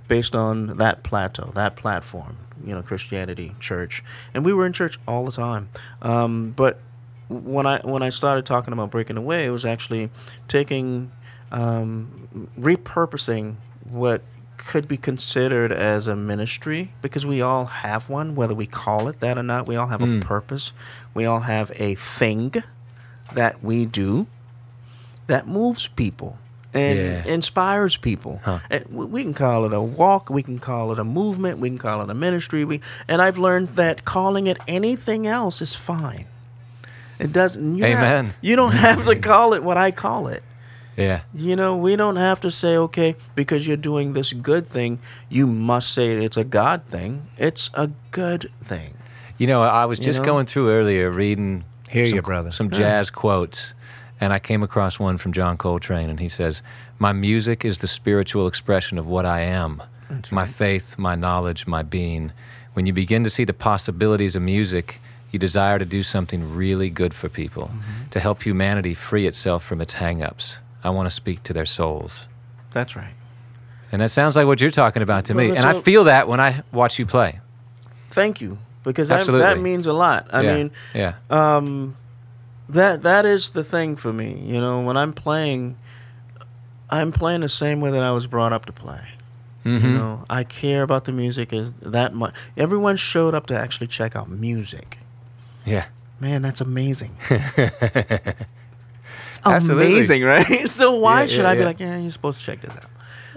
[0.08, 4.02] based on that plateau, that platform, you know, Christianity, church,
[4.34, 5.68] and we were in church all the time.
[6.02, 6.80] Um, but
[7.28, 10.10] when I when I started talking about breaking away, it was actually
[10.48, 11.10] taking
[11.50, 14.22] um, repurposing what
[14.56, 19.18] could be considered as a ministry because we all have one, whether we call it
[19.20, 19.66] that or not.
[19.66, 20.22] We all have Mm.
[20.22, 20.72] a purpose.
[21.14, 22.62] We all have a thing
[23.34, 24.26] that we do
[25.26, 26.38] that moves people
[26.74, 27.24] and Yeah.
[27.24, 28.40] inspires people.
[28.44, 28.60] Huh.
[28.90, 31.78] We- we can call it a walk, we can call it a movement, we can
[31.78, 32.64] call it a ministry.
[32.64, 36.26] We and I've learned that calling it anything else is fine.
[37.22, 37.78] It doesn't.
[37.78, 38.34] you're not- Amen.
[38.40, 40.42] you don't have to call it what I call it.
[40.96, 41.20] Yeah.
[41.34, 44.98] You know, we don't have to say, okay, because you're doing this good thing,
[45.30, 47.28] you must say it's a God thing.
[47.38, 48.94] It's a good thing.
[49.38, 50.26] You know, I was You just know?
[50.26, 52.50] going through earlier reading Hear some, you, brother.
[52.52, 52.78] some Yeah.
[52.78, 53.72] jazz quotes,
[54.20, 56.60] and I came across one from John Coltrane, and he says,
[56.98, 59.82] "My music is the spiritual expression of what I am,
[60.30, 62.32] my faith, my knowledge, my being.
[62.74, 65.00] When you begin to see the possibilities of music."
[65.32, 68.10] You desire to do something really good for people, Mm-hmm.
[68.10, 70.58] to help humanity free itself from its hang-ups.
[70.84, 72.28] I want to speak to their souls.
[72.72, 73.14] That's right.
[73.90, 75.50] And that sounds like what you're talking about to me.
[75.50, 77.40] And I feel that when I watch you play.
[78.10, 80.28] Thank you, because that, that means a lot.
[80.32, 80.54] I yeah.
[80.56, 81.14] mean, yeah.
[81.30, 81.96] um,
[82.68, 84.42] that that is the thing for me.
[84.46, 85.76] You know, when I'm playing,
[86.90, 89.00] I'm playing the same way that I was brought up to play.
[89.64, 89.82] Mhm.
[89.82, 92.34] You know, I care about the music as that much.
[92.56, 94.98] Everyone showed up to actually check out music.
[95.64, 95.86] Yeah.
[96.20, 97.16] Man, that's amazing.
[99.28, 99.94] It's Absolutely.
[99.94, 100.68] amazing, right?
[100.68, 101.66] so why Yeah, should yeah, I be yeah.
[101.66, 102.84] like, yeah, you're supposed to check this out?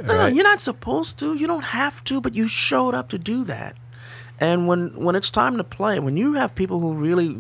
[0.05, 0.33] No, Right.
[0.35, 1.35] you're not supposed to.
[1.35, 3.75] You don't have to, but you showed up to do that.
[4.39, 7.37] And when when it's time to play, when you have people who really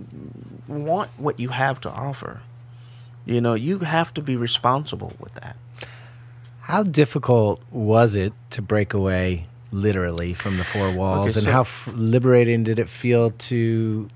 [0.67, 2.41] want what you have to offer,
[3.25, 5.57] you know, you have to be responsible with that.
[6.61, 11.61] How difficult was it to break away literally from the four walls, and so- how
[11.61, 14.09] f- liberating did it feel to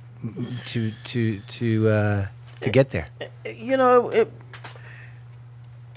[0.68, 2.28] to to to uh,
[2.62, 3.08] to get there?
[3.46, 4.32] you know, it,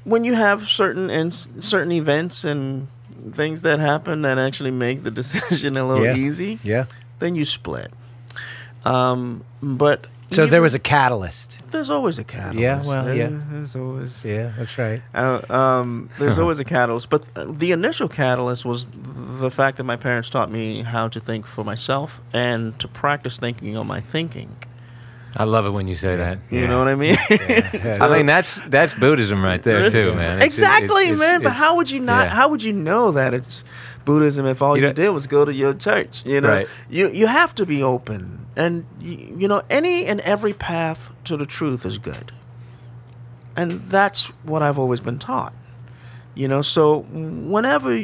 [0.04, 2.88] when you have certain ins certain events and
[3.32, 6.14] things that happen that actually make the decision a little Yeah.
[6.16, 6.84] easy, Yeah.
[7.18, 7.92] then you split.
[8.84, 11.58] Um, but So there was a catalyst.
[11.70, 12.60] there's always a catalyst.
[12.60, 13.30] Yeah, well, There- yeah.
[13.50, 15.00] There's always Yeah, that's right.
[15.14, 17.26] uh, um, there's always a catalyst, but
[17.58, 21.64] the initial catalyst was the fact that my parents taught me how to think for
[21.64, 24.56] myself and to practice thinking on my thinking.
[25.34, 26.38] I love it when you say that.
[26.50, 27.16] You know what I mean?
[27.30, 30.42] I mean, that's that's Buddhism right there too, man.
[30.42, 31.42] It's- it's- exactly, it's- man.
[31.42, 32.24] but how would you not?
[32.26, 32.30] yeah.
[32.34, 33.64] How would you know that it's
[34.04, 36.22] Buddhism if all You you, did was go to your church?
[36.26, 36.66] You know, Right.
[36.90, 41.46] you you have to be open, and you, know any and every path to the
[41.46, 42.32] truth is good,
[43.56, 45.54] and that's what I've always been taught.
[46.34, 47.94] You know, so whenever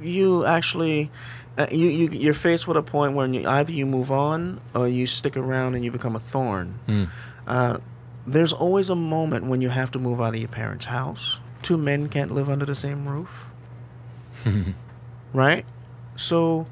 [0.00, 1.10] you actually.
[1.58, 4.86] Uh, you, you you're faced with a point where you, either you move on or
[4.86, 6.78] you stick around and you become a thorn.
[6.86, 7.08] Mm.
[7.46, 7.78] Uh,
[8.26, 11.38] there's always a moment when you have to move out of your parents' house.
[11.62, 13.46] Two men can't live under the same roof.
[15.32, 15.64] right?
[16.16, 16.66] So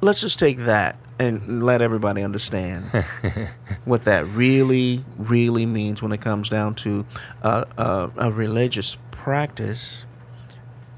[0.00, 2.84] let's just take that and let everybody understand
[3.84, 7.06] what that really, really means when it comes down to
[7.42, 10.06] uh, uh, a religious practice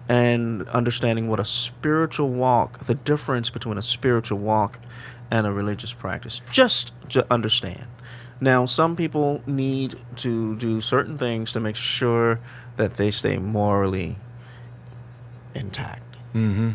[0.09, 4.79] and understanding what a spiritual walk, the difference between a spiritual walk
[5.31, 6.41] and a religious practice.
[6.51, 7.87] Just to understand.
[8.41, 12.39] Now, some people need to do certain things to make sure
[12.77, 14.17] that they stay morally
[15.55, 16.17] intact.
[16.35, 16.73] Mm-hmm.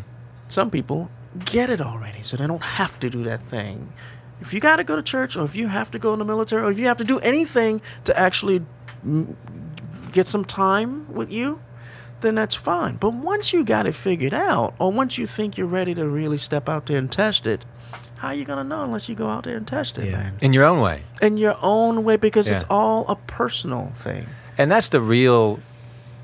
[0.48, 1.08] Some people
[1.44, 3.92] get it already, so they don't have to do that thing.
[4.40, 6.24] If you got to go to church, or if you have to go in the
[6.24, 8.64] military, or if you have to do anything to actually
[10.12, 11.60] get some time with you,
[12.20, 12.96] then that's fine.
[12.96, 16.38] But once you got it figured out, or once you think you're ready to really
[16.38, 17.64] step out there and test it,
[18.16, 20.12] how are you gonna know unless you go out there and test it, Yeah.
[20.12, 20.34] man?
[20.40, 21.02] In your own way.
[21.20, 24.26] In your own way, because it's all a personal thing.
[24.58, 25.58] And that's the real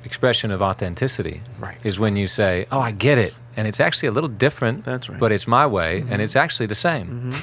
[0.04, 1.40] expression of authenticity.
[1.58, 1.78] Right.
[1.82, 4.84] Is when you say, "Oh, I get it," and it's actually a little different.
[4.84, 5.14] That's right.
[5.14, 5.20] Mm-hmm.
[5.20, 7.34] But it's my way, and it's actually the same.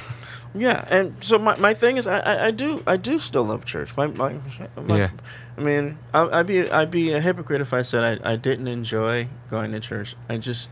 [0.58, 3.66] Yeah, and so my, my thing is, I, I, I do I do still love
[3.66, 3.96] church.
[3.98, 4.38] My, my,
[4.82, 5.10] my Yeah.
[5.58, 8.70] I mean, I, I'd be I'd be a hypocrite if I said I, I didn't
[8.70, 10.16] enjoy going to church.
[10.30, 10.70] I just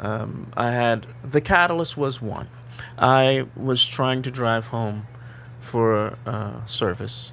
[0.00, 2.48] um, I had the catalyst was one.
[2.98, 5.06] I was trying to drive home
[5.60, 7.30] for uh, service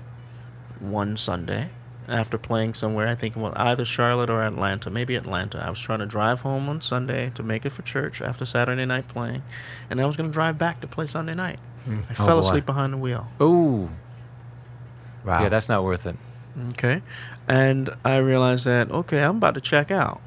[0.79, 1.71] one Sunday
[2.09, 3.07] after playing somewhere.
[3.07, 5.63] I think well, either Charlotte or Atlanta, maybe Atlanta.
[5.65, 8.85] I was trying to drive home on Sunday to make it for church after Saturday
[8.85, 9.43] night playing,
[9.89, 11.59] and I was going to drive back to play Sunday night.
[11.85, 11.99] Hmm.
[12.09, 12.47] I Oh, fell boy.
[12.47, 13.27] asleep behind the wheel.
[13.41, 13.89] Ooh,
[15.25, 15.43] Wow.
[15.43, 16.15] yeah, that's not worth it.
[16.73, 17.01] Okay.
[17.47, 20.21] And I realized that, okay, I'm about to check out.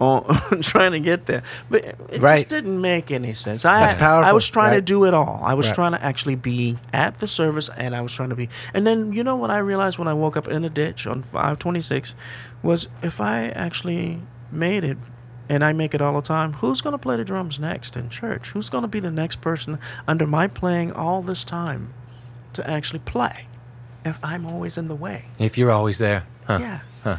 [0.00, 0.20] Oh,
[0.62, 1.42] trying to get there.
[1.68, 2.36] But it Right.
[2.36, 3.64] just didn't make any sense.
[3.64, 5.42] I, That's powerful, I was trying to do it all.
[5.44, 5.74] I was Right.
[5.74, 8.48] trying to actually be at the service and I was trying to be.
[8.72, 11.22] And then, you know what I realized when I woke up in a ditch on
[11.24, 12.14] 526
[12.62, 14.20] was if I actually
[14.52, 14.98] made it
[15.48, 18.08] and I make it all the time, who's going to play the drums next in
[18.08, 18.50] church?
[18.50, 21.92] Who's going to be the next person under my playing all this time
[22.52, 23.46] to actually play
[24.04, 25.24] if I'm always in the way?
[25.38, 26.24] If you're always there.
[26.46, 26.58] Huh.
[26.60, 26.80] Yeah.
[27.02, 27.16] Huh.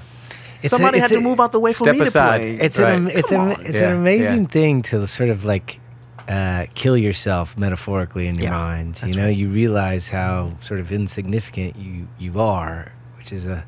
[0.61, 2.37] It's a- Somebody it's had a- to move out the way for me aside.
[2.39, 2.57] to play.
[2.65, 2.93] It's Right.
[2.95, 3.65] an it's Come an on.
[3.65, 4.47] it's Yeah, an amazing yeah.
[4.49, 5.79] thing to sort of like
[6.27, 9.01] uh, kill yourself metaphorically in your Yeah, mind.
[9.03, 9.35] You know, right.
[9.35, 13.63] you realize how sort of insignificant you you are, which is a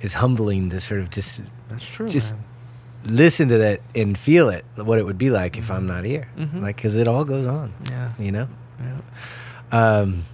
[0.00, 2.08] is humbling to sort of just That's true.
[2.08, 2.44] just man.
[3.16, 6.28] listen to that and feel it what it would be like if I'm not here.
[6.38, 6.62] Mhm.
[6.62, 8.08] Like cuz it all goes on, Yeah.
[8.18, 8.48] you know.
[8.80, 9.00] yeah.
[9.72, 10.24] Um,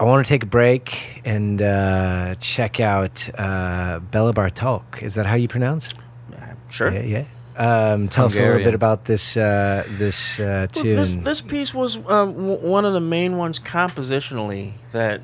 [0.00, 5.02] I want to take a break and uh, check out uh, Béla Bartók.
[5.02, 5.94] Is that how you pronounce it?
[6.32, 6.90] Yeah, Sure.
[6.92, 7.24] Yeah, yeah.
[7.56, 10.96] Um, tell us a little bit about this uh, this uh, Well, tune.
[10.96, 15.20] this this piece was um, w- one of the main ones compositionally that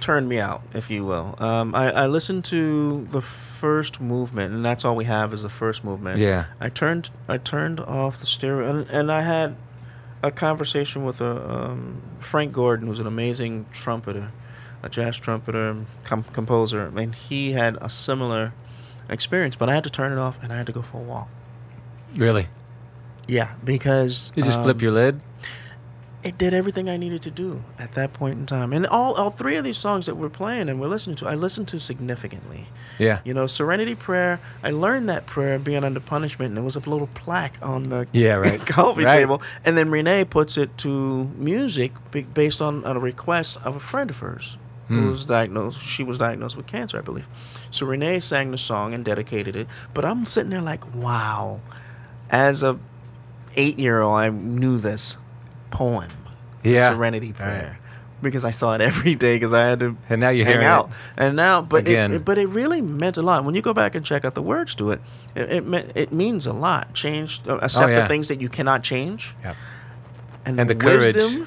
[0.00, 1.34] turned me out, if you will.
[1.38, 5.48] Um, I, I listened to the first movement, and that's all we have is the
[5.48, 6.18] first movement.
[6.18, 6.46] Yeah.
[6.60, 9.56] I turned I turned off the stereo, and, and I had
[10.22, 14.32] a conversation with a um, Frank Gordon, who's an amazing trumpeter,
[14.82, 18.52] a jazz trumpeter, com- composer, and he had a similar
[19.08, 19.56] experience.
[19.56, 21.28] But I had to turn it off, and I had to go for a walk.
[22.14, 22.48] Really?
[23.26, 25.20] Yeah, because You just flip um, your lid?
[26.24, 28.72] It did everything I needed to do at that point in time.
[28.72, 31.36] And all, all three of these songs that we're playing and we're listening to, I
[31.36, 32.66] listened to significantly.
[32.98, 33.20] Yeah.
[33.24, 36.80] You know, Serenity Prayer, I learned that prayer being under punishment, and there was a
[36.80, 38.58] little plaque on the Yeah, right.
[38.66, 39.12] coffee Right.
[39.12, 39.40] table.
[39.64, 41.92] And then René puts it to music
[42.34, 44.56] based on a request of a friend of hers
[44.88, 45.10] who Hmm.
[45.10, 45.80] was diagnosed.
[45.80, 47.26] She was diagnosed with cancer, I believe.
[47.70, 49.68] So René sang the song and dedicated it.
[49.94, 51.60] But I'm sitting there like, wow.
[52.28, 52.76] As a
[53.54, 55.16] eight year old, I knew this
[55.70, 56.10] poem,
[56.62, 56.90] Yeah.
[56.92, 57.36] Serenity Right.
[57.36, 57.78] Prayer.
[58.20, 60.86] Because I saw it every day because I had to And now you're hang out.
[60.88, 62.12] it And now, but it, again.
[62.14, 63.44] it, but it really meant a lot.
[63.44, 65.00] When you go back and check out the words to it,
[65.36, 66.94] it it, it means a lot.
[66.94, 68.02] Change, uh, accept Oh, yeah.
[68.02, 69.56] the things that you cannot change, Yep.
[70.46, 71.14] and, And the courage.
[71.14, 71.46] wisdom.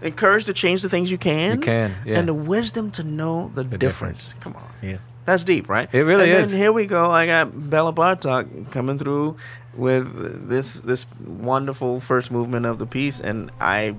[0.00, 1.56] Encourage to change the things you can.
[1.56, 2.18] You can, yeah.
[2.18, 4.34] And the wisdom to know the, The difference.
[4.40, 4.62] Come on.
[4.80, 4.98] Yeah.
[5.24, 5.88] That's deep, right?
[5.92, 6.50] It really and is.
[6.52, 7.10] Then here we go.
[7.10, 9.36] I got Béla Bartók coming through
[9.78, 13.94] with this this wonderful first movement of the piece, and I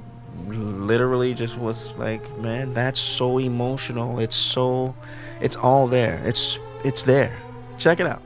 [0.47, 4.19] literally just was like, man, that's so emotional.
[4.19, 4.93] It's so,
[5.41, 6.21] it's all there.
[6.25, 7.35] It's it's there.
[7.77, 8.21] Check it out.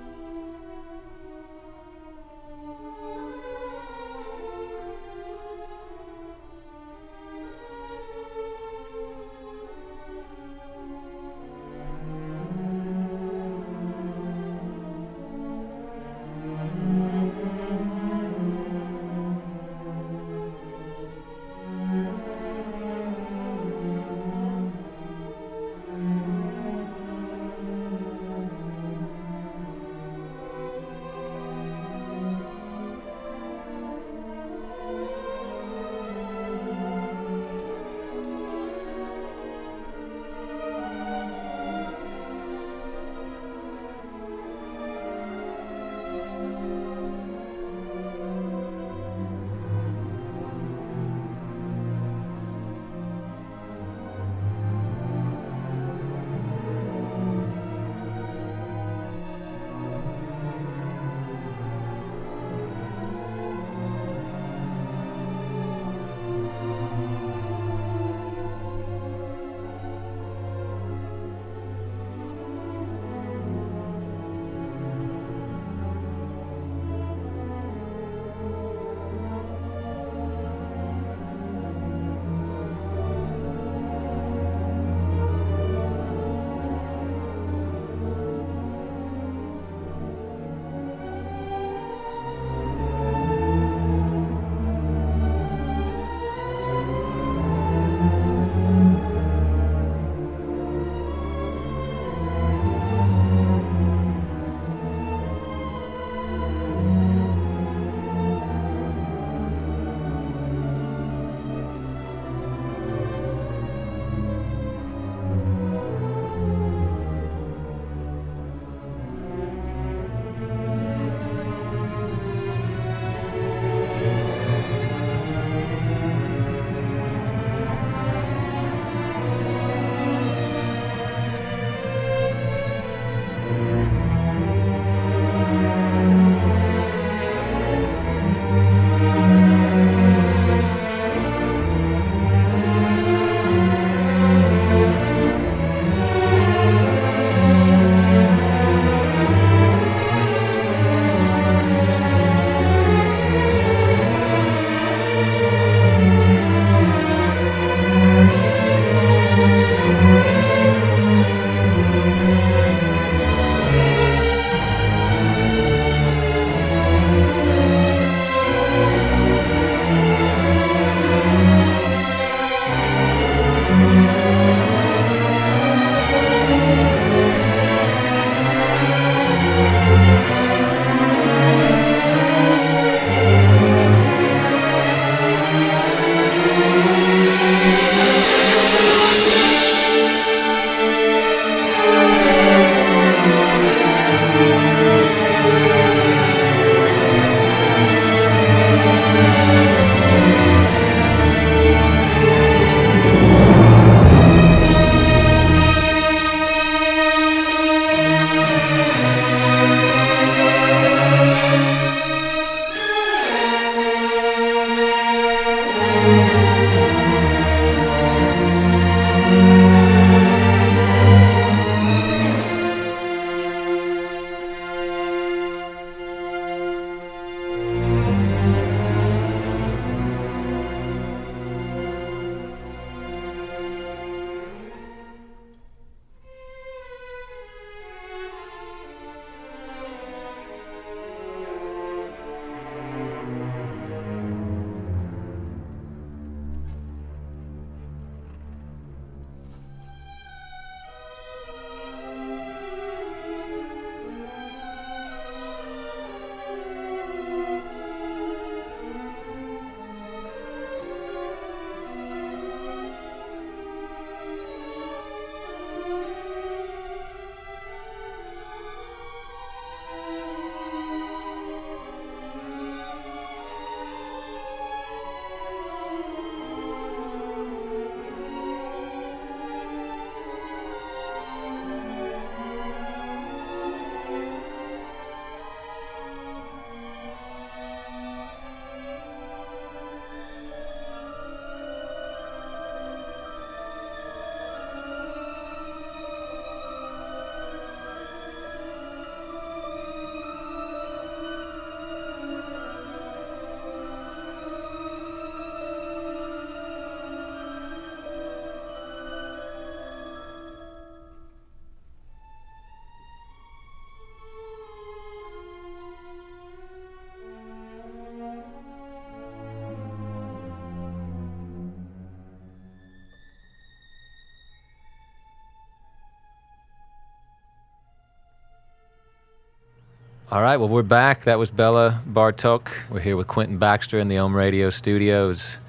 [330.33, 331.25] All right, well, we're back.
[331.25, 332.69] That was Béla Bartók.
[332.89, 335.59] We're here with Quentin Baxter in the Ohm Radio studios,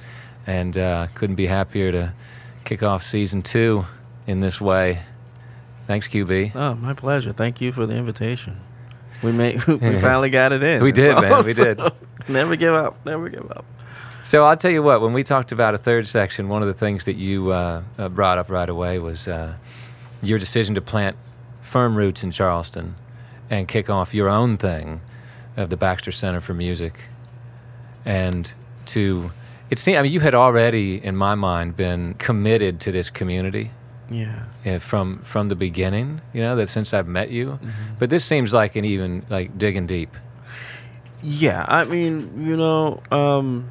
[0.46, 2.14] and uh, couldn't be happier to
[2.64, 3.84] kick off season two
[4.26, 5.02] in this way.
[5.86, 6.52] Thanks, QB.
[6.54, 7.34] Oh, my pleasure.
[7.34, 8.58] Thank you for the invitation.
[9.22, 10.82] We made we finally got it in.
[10.82, 11.44] We did, man.
[11.44, 11.78] We did.
[12.28, 13.04] Never give up.
[13.04, 13.66] Never give up.
[14.22, 15.02] So I'll tell you what.
[15.02, 18.08] When we talked about a third section, one of the things that you uh, uh,
[18.08, 19.56] brought up right away was uh,
[20.22, 21.18] your decision to plant
[21.60, 22.94] firm roots in Charleston
[23.50, 25.00] and kick off your own thing
[25.56, 26.98] of the Baxter Center for Music,
[28.04, 28.52] and
[28.86, 29.30] to
[29.70, 29.98] it seemed.
[29.98, 33.70] I mean, you had already, in my mind, been committed to this community
[34.10, 34.44] Yeah.
[34.66, 36.20] uh, from from the beginning.
[36.32, 37.94] You know that since I've met you, Mm-hmm.
[37.98, 40.16] but this seems like an even like digging deep.
[41.22, 43.70] Yeah, I mean, you know, um,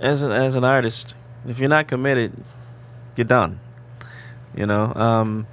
[0.00, 1.14] as an as an artist,
[1.48, 2.32] if you're not committed,
[3.16, 3.60] you're done.
[4.54, 5.46] You know, um,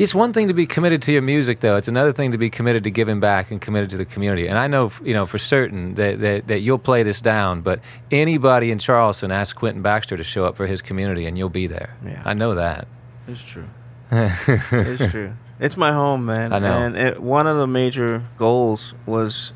[0.00, 1.76] It's one thing to be committed to your music, though.
[1.76, 4.46] It's another thing to be committed to giving back and committed to the community.
[4.46, 7.60] And I know, you know, for certain that, that, that you'll play this down.
[7.60, 7.80] But
[8.10, 11.66] anybody in Charleston, ask Quentin Baxter to show up for his community, and you'll be
[11.66, 11.94] there.
[12.02, 12.22] Yeah.
[12.24, 12.88] I know that.
[13.28, 13.68] it's true.
[14.10, 15.34] it's true.
[15.58, 16.54] It's my home, man.
[16.54, 16.72] I know.
[16.72, 19.52] And it, one of the major goals was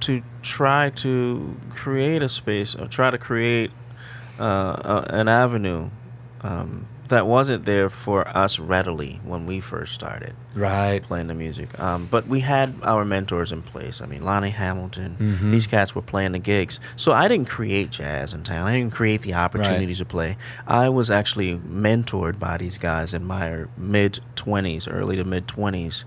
[0.00, 3.72] to try to create a space or try to create
[4.40, 5.90] uh, a, an avenue
[6.40, 10.34] um, that wasn't there for us readily when we first started.
[10.54, 11.02] Right.
[11.02, 11.78] playing the music.
[11.78, 14.00] Um, but we had our mentors in place.
[14.00, 15.16] I mean, Lonnie Hamilton.
[15.20, 15.52] Mhm.
[15.52, 16.80] These cats were playing the gigs.
[16.96, 18.66] So I didn't create jazz in town.
[18.66, 20.36] I didn't create the opportunities to play.
[20.66, 26.04] I was actually mentored by these guys in my mid twenties, early to mid twenties,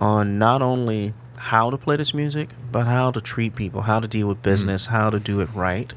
[0.00, 4.06] on not only how to play this music, but how to treat people, how to
[4.08, 5.92] deal with business, how to do it right.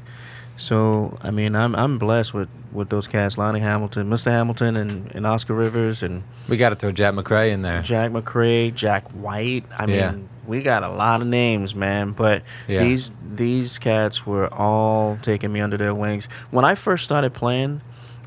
[0.56, 4.30] So I mean, I'm I'm blessed with, with those cats, Lonnie Hamilton, Mr.
[4.30, 7.82] Hamilton, and, and Oscar Rivers, and We got to throw Jack McCray in there.
[7.82, 9.64] Jack McCray, Jack White.
[9.78, 10.14] I mean, Yeah.
[10.46, 12.12] we got a lot of names, man.
[12.12, 12.82] But Yeah.
[12.84, 16.28] these these cats were all taking me under their wings.
[16.50, 17.80] When I first started playing,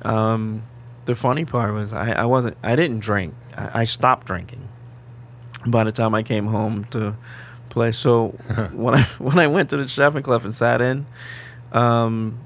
[0.04, 0.64] um,
[1.06, 3.34] the funny part was I, I wasn't I didn't drink.
[3.58, 4.68] I, I stopped drinking
[5.68, 7.16] by the time I came home to
[7.70, 7.91] play.
[7.91, 8.28] So
[8.74, 11.06] when I when I went to the Chefing Club and sat in,
[11.72, 12.39] um,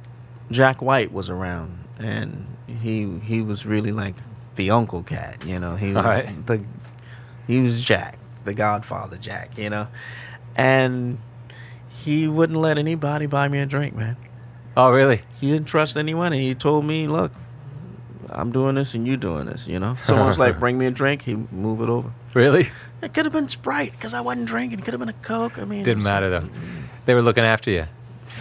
[0.51, 4.15] Jack White was around, and he he was really like
[4.55, 5.43] the uncle cat.
[5.45, 6.45] You know, he was Alright.
[6.47, 6.63] the
[7.47, 9.57] he was Jack, the Godfather Jack.
[9.57, 9.87] You know,
[10.55, 11.19] and
[11.89, 14.17] he wouldn't let anybody buy me a drink, man.
[14.77, 15.21] Oh, really?
[15.39, 17.33] He didn't trust anyone, and he told me, "Look,
[18.29, 21.23] I'm doing this, and you doing this." You know, someone's like, "Bring me a drink,"
[21.23, 22.11] he move it over.
[22.33, 22.69] Really?
[23.01, 24.79] It could have been Sprite because I wasn't drinking.
[24.79, 25.57] It could have been a Coke.
[25.57, 26.49] I mean, it Didn't matter though.
[27.05, 27.85] They were looking after you.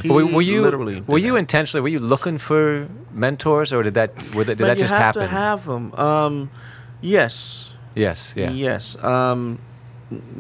[0.03, 1.39] He were, were you literally were you that.
[1.39, 4.95] intentionally were you looking for mentors or did that were that, did Man, that just
[4.95, 5.23] happen?
[5.23, 5.95] you have to have them.
[5.95, 6.51] Um,
[7.01, 8.33] yes, yes.
[8.37, 8.51] Yeah.
[8.51, 8.97] yes.
[9.03, 9.59] Um,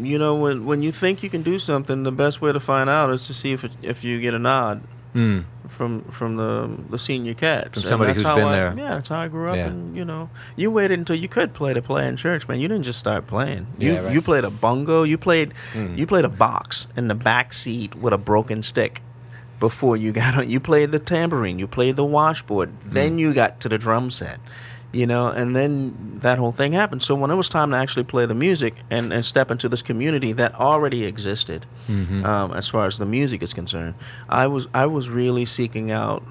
[0.00, 2.88] you know, when when you think you can do something, the best way to find
[2.88, 4.82] out is to see if it, if you get a nod
[5.14, 5.44] Mm.
[5.70, 7.80] from from the the senior cats.
[7.80, 8.74] From somebody who's been I- there.
[8.76, 9.56] Yeah, that's how I grew up.
[9.56, 9.68] Yeah.
[9.68, 12.60] And you know, you waited until you could play to play in church, man.
[12.60, 13.66] You didn't just start playing.
[13.78, 14.12] You Yeah, right.
[14.12, 15.04] you played a bongo.
[15.04, 15.96] You played Mm.
[15.96, 19.00] you played a box in the back seat with a broken stick.
[19.60, 22.92] Before you got on, you played the tambourine, you played the washboard, Mm.
[22.92, 24.38] then you got to the drum set,
[24.92, 27.02] you know, and then that whole thing happened.
[27.02, 29.82] So when it was time to actually play the music and, and step into this
[29.82, 32.24] community that already existed, Mhm.
[32.24, 33.94] um, as far as the music is concerned,
[34.28, 36.22] I was I was really seeking out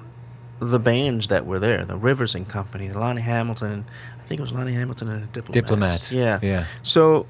[0.60, 3.84] the bands that were there, the Rivers and Company, the Lonnie Hamilton,
[4.20, 6.08] I think it was Lonnie Hamilton and the Diplomats.
[6.10, 6.12] Diplomats.
[6.12, 6.38] Yeah.
[6.42, 6.64] Yeah.
[6.82, 7.26] So,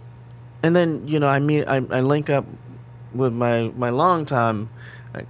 [0.63, 2.47] and then you know I meet I, I link up
[3.15, 4.69] with my my longtime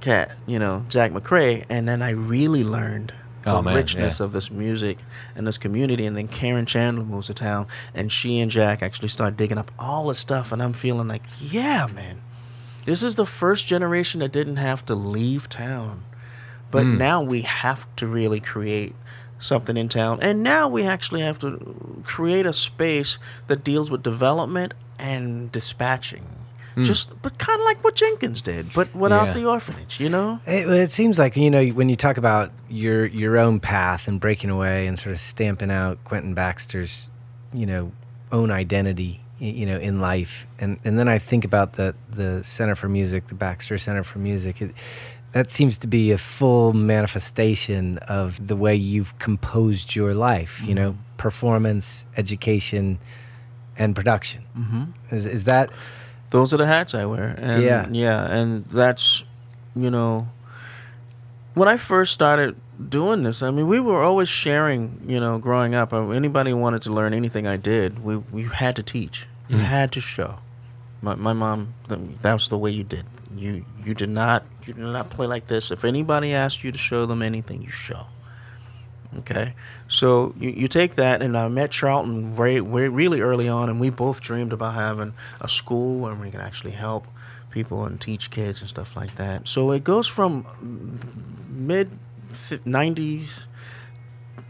[0.01, 3.13] cat, you know Jack McCray, and then I really learned
[3.45, 4.27] the Oh, man, richness yeah.
[4.27, 4.99] of this music
[5.37, 6.05] and this community.
[6.05, 9.71] And then Karen Chandler moves to town, and she and Jack actually start digging up
[9.79, 12.21] all the stuff, and I'm feeling like, yeah, man,
[12.85, 16.05] this is the first generation that didn't have to leave town,
[16.71, 16.99] but Mm.
[16.99, 18.95] now we have to really create
[19.39, 20.19] something in town.
[20.21, 26.27] And now we actually have to create a space that deals with development and dispatching.
[26.85, 29.33] Just, but kind of like what Jenkins did, but without Yeah.
[29.35, 30.41] the orphanage, you know?
[30.47, 34.21] It, it seems like you know when you talk about your your own path and
[34.21, 37.09] breaking away and sort of stamping out Quentin Baxter's,
[37.53, 37.93] you know,
[38.33, 42.75] own identity, you know, in life, and and then I think about the the Center
[42.75, 44.61] for Music, the Baxter Center for Music.
[44.61, 44.73] It,
[45.33, 50.63] that seems to be a full manifestation of the way you've composed your life.
[50.65, 52.99] You know, performance, education,
[53.77, 54.43] and production.
[54.57, 55.15] Mm-hmm.
[55.15, 55.71] Is is that
[56.31, 57.35] Those are the hats I wear.
[57.39, 57.89] And Yeah.
[57.91, 59.25] Yeah, and that's,
[59.75, 60.29] you know,
[61.55, 62.57] when I first started
[62.89, 65.93] doing this, I mean, we were always sharing, you know, growing up.
[65.93, 69.27] Uh, Anybody wanted to learn anything I did, we, we had to teach.
[69.49, 69.61] You Mm.
[69.65, 70.39] had to show.
[71.01, 73.05] My, my mom, that was the way you did.
[73.37, 75.71] You you did not you did not play like this.
[75.71, 78.07] If anybody asked you to show them anything, you show.
[79.19, 79.55] Okay,
[79.89, 83.81] so you, you take that, and I met Charlton way, way, really early on, and
[83.81, 87.07] we both dreamed about having a school where we could actually help
[87.51, 89.49] people and teach kids and stuff like that.
[89.49, 90.47] So it goes from
[91.49, 91.91] mid
[92.33, 93.47] '90s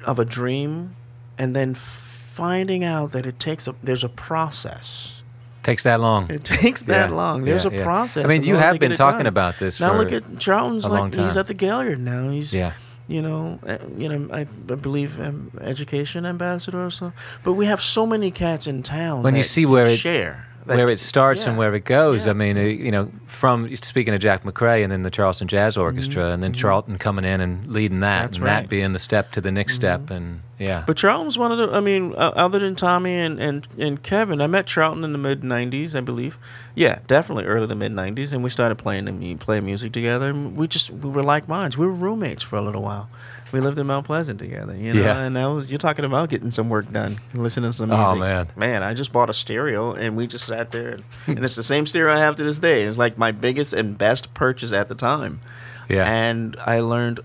[0.04, 0.96] of a dream,
[1.38, 5.22] and then finding out that it takes a there's a process.
[5.62, 6.30] Takes that long.
[6.30, 7.44] It takes that Yeah, long.
[7.44, 7.84] There's yeah, a yeah.
[7.84, 8.24] process.
[8.24, 9.26] I mean, you have been talking done.
[9.26, 12.30] about this Now look at Charlton's like he's at the Gaillard now.
[12.30, 12.72] He's Yeah.
[13.08, 14.44] You know, uh, you know, I, I
[14.74, 17.12] believe um, education ambassador or so.
[17.42, 19.22] But we have so many cats in town.
[19.22, 22.24] When you see where it- share, that where it starts and where it goes.
[22.24, 22.30] Yeah.
[22.30, 25.76] I mean, uh, you know, from speaking of Jack McCray and then the Charleston Jazz
[25.76, 28.22] Orchestra, and then Charlton coming in and leading that, Mm-hmm.
[28.26, 28.52] That's and right.
[28.52, 28.62] Mm-hmm.
[28.62, 31.68] that being the step to the next step, and yeah, But Charlton's one of the.
[31.74, 35.18] I mean, uh, other than Tommy and, and, and Kevin, I met Charlton in the
[35.18, 36.38] mid '90s, I believe.
[36.74, 40.30] Yeah, definitely early to mid '90s, and we started playing the playing music together.
[40.30, 41.76] And we just we were like minds.
[41.78, 43.08] We were roommates for a little while.
[43.52, 45.00] We lived in Mount Pleasant together, you know.
[45.00, 45.20] Yeah.
[45.20, 48.06] And that was you're talking about getting some work done, listening to some music.
[48.06, 48.20] Oh, music.
[48.20, 48.48] man.
[48.56, 51.86] man, I just bought a stereo, and we just sat there, and it's the same
[51.86, 52.82] stereo I have to this day.
[52.82, 55.40] It's like my biggest and best purchase at the time.
[55.88, 56.10] yeah.
[56.10, 57.20] And I learned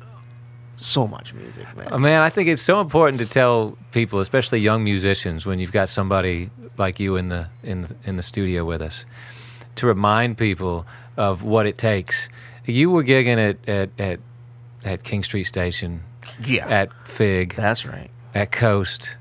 [0.78, 1.92] so much music, man.
[1.92, 5.72] Uh, man, I think it's so important to tell people, especially young musicians, when you've
[5.72, 9.06] got somebody like you in the in the, in the studio with us,
[9.76, 10.86] to remind people
[11.18, 12.30] of what it takes.
[12.66, 14.20] You were gigging at at at,
[14.84, 16.02] at King Street Station,
[16.44, 18.10] yeah, at Fig, that's right.
[18.34, 19.18] at Coast,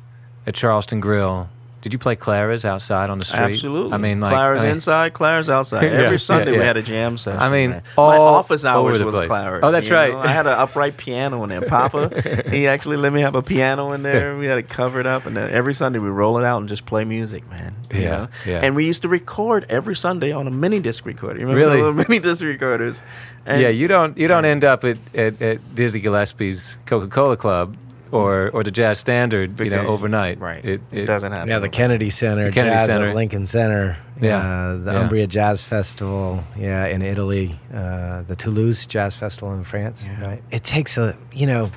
[0.47, 1.49] at Charleston Grill.
[1.83, 3.41] Did you play Clara's outside on the street?
[3.41, 3.93] Absolutely.
[3.93, 5.83] I mean, like Clara's I mean, inside, Clara's outside.
[5.93, 6.59] Every yeah, Sunday yeah.
[6.59, 7.41] we had a jam session.
[7.41, 7.83] I mean, man.
[7.97, 9.27] my office hours was place.
[9.27, 9.65] Clara's.
[9.65, 10.13] Oh, that's right.
[10.13, 10.21] know?
[10.21, 11.63] I had an upright piano in there.
[11.63, 14.23] Papa, he actually let me have a piano in there.
[14.43, 16.87] We had it covered up, and then every Sunday we roll it out and just
[16.87, 17.75] play music, man.
[17.93, 18.29] you Yeah, know?
[18.47, 18.61] yeah.
[18.63, 21.39] And we used to record every Sunday on a mini disc recorder.
[21.39, 21.81] You remember Really?
[21.81, 23.03] the little mini disc recorders?
[23.45, 27.37] And yeah, you don't you don't end up at, at, at Dizzy Gillespie's Coca Cola
[27.37, 27.77] Club
[28.13, 30.39] or or the Jazz Standard, you know, overnight.
[30.39, 30.65] Right.
[30.65, 31.49] It, It, doesn't happen.
[31.49, 33.09] Yeah, the Kennedy Center, The Kennedy Jazz Center.
[33.09, 33.97] at Lincoln Center.
[34.21, 35.01] Yeah, uh, the yeah.
[35.01, 36.45] Umbria Jazz Festival.
[36.57, 40.05] Yeah, in Italy, uh, the Toulouse Jazz Festival in France.
[40.05, 40.25] Yeah.
[40.25, 40.43] Right.
[40.51, 41.73] It takes a you know,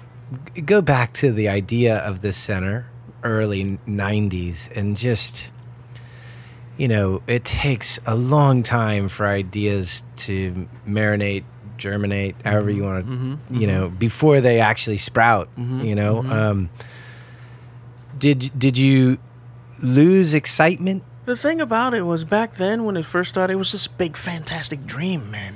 [0.66, 2.86] go back to the idea of this center,
[3.24, 5.50] early '90s, and just.
[6.78, 11.46] You know, it takes a long time for ideas to marinate,
[11.78, 15.48] germinate, however you want to, Mhm, you know, before they actually sprout.
[15.58, 16.32] Mhm, You know, mhm.
[16.32, 16.70] um,
[18.18, 19.18] did did you
[19.82, 21.04] lose excitement?
[21.26, 24.16] The thing about it was back then when it first started, it was this big
[24.16, 25.56] fantastic dream, man.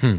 [0.00, 0.16] Hmm.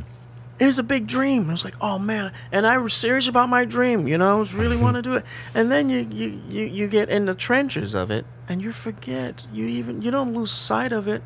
[0.60, 1.48] It was a big dream.
[1.50, 4.08] It was like, oh man, and I was serious about my dream.
[4.08, 5.24] You know, I was really want to do it.
[5.54, 9.46] And then you, you you you get in the trenches of it, and you forget.
[9.54, 11.22] You even you don't lose sight of it.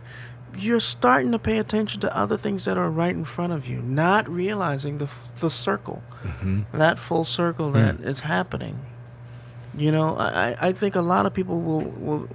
[0.57, 3.81] You're starting to pay attention to other things that are right in front of you,
[3.81, 6.61] not realizing the the circle, mm-hmm.
[6.73, 7.73] that full circle mm.
[7.73, 8.79] that is happening.
[9.75, 12.29] You know, I, I- think a lot of people will, will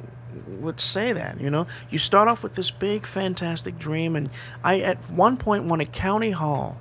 [0.60, 1.40] would say that.
[1.40, 4.30] You know, you start off with this big, fantastic dream, and
[4.64, 6.78] I at one point wanted county hall.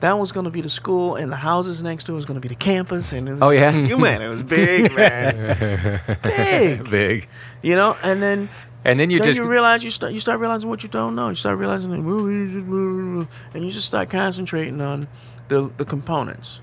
[0.00, 2.34] That was going to be the school, and the houses next to it was going
[2.34, 3.12] to be the campus.
[3.12, 3.70] And was, Oh, yeah?
[3.86, 6.90] you man, it was big, man, big.
[6.90, 7.28] Big.
[7.62, 8.48] You know, and then
[8.84, 11.14] And then you then just you realize you start you start realizing what you don't
[11.14, 11.28] know.
[11.28, 11.98] You start realizing that
[13.54, 15.08] and you just start concentrating on
[15.48, 16.60] the the components,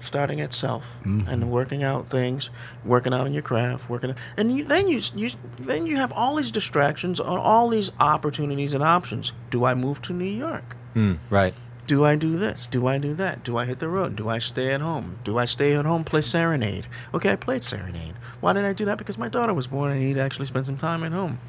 [0.00, 2.50] starting at self and working out things,
[2.84, 6.36] working out on your craft, working, and you, then you you then you have all
[6.36, 9.32] these distractions on all these opportunities and options.
[9.50, 10.76] Do I move to New York?
[10.94, 11.54] Mm, right.
[11.86, 12.68] Do I do this?
[12.70, 13.42] Do I do that?
[13.42, 14.14] Do I hit the road?
[14.14, 15.18] Do I stay at home?
[15.24, 16.86] Do I stay at home, play Serenade?
[17.12, 18.14] Okay, I played Serenade.
[18.40, 18.98] Why did I do that?
[18.98, 21.40] Because my daughter was born and I need to actually spend some time at home.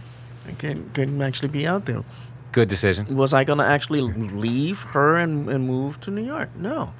[0.47, 2.03] I couldn't, couldn't actually be out there.
[2.51, 3.15] Good decision.
[3.15, 6.49] Was I going to actually leave her and, and move to New York?
[6.55, 6.93] No.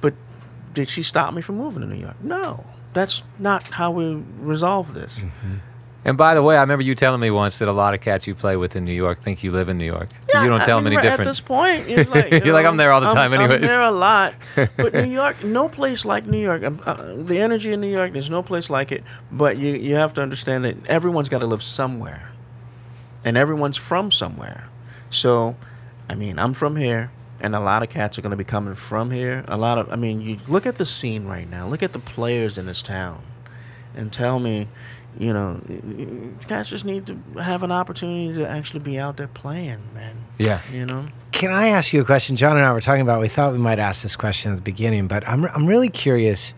[0.00, 0.14] But
[0.72, 2.16] did she stop me from moving to New York?
[2.22, 2.64] No.
[2.94, 5.22] That's not how we resolve this.
[6.04, 8.26] And by the way, I remember you telling me once that a lot of cats
[8.26, 10.10] you play with in New York think you live in New York.
[10.28, 11.20] you don't I tell mean, them any different.
[11.20, 13.66] At this point, like, you You're like, "I'm there all the time I'm, anyways." I'm
[13.66, 14.34] there a lot,
[14.76, 16.62] but New York, no place like New York.
[16.62, 19.02] Uh, the energy in New York, there's no place like it.
[19.32, 22.30] But you you have to understand that everyone's got to live somewhere,
[23.24, 24.68] and everyone's from somewhere.
[25.10, 25.56] So,
[26.08, 27.10] I mean, I'm from here,
[27.40, 29.44] and a lot of cats are going to be coming from here.
[29.48, 31.66] A lot of, I mean, you look at the scene right now.
[31.68, 33.22] Look at the players in this town,
[33.94, 34.68] and tell me.
[35.16, 35.60] You know,
[36.48, 40.16] cats just need to have an opportunity to actually be out there playing, man.
[40.38, 40.60] yeah.
[40.72, 42.34] You know, Can I ask you a question?
[42.34, 43.20] John and I were talking about.
[43.20, 46.52] We thought we might ask this question at the beginning, but I'm I'm really curious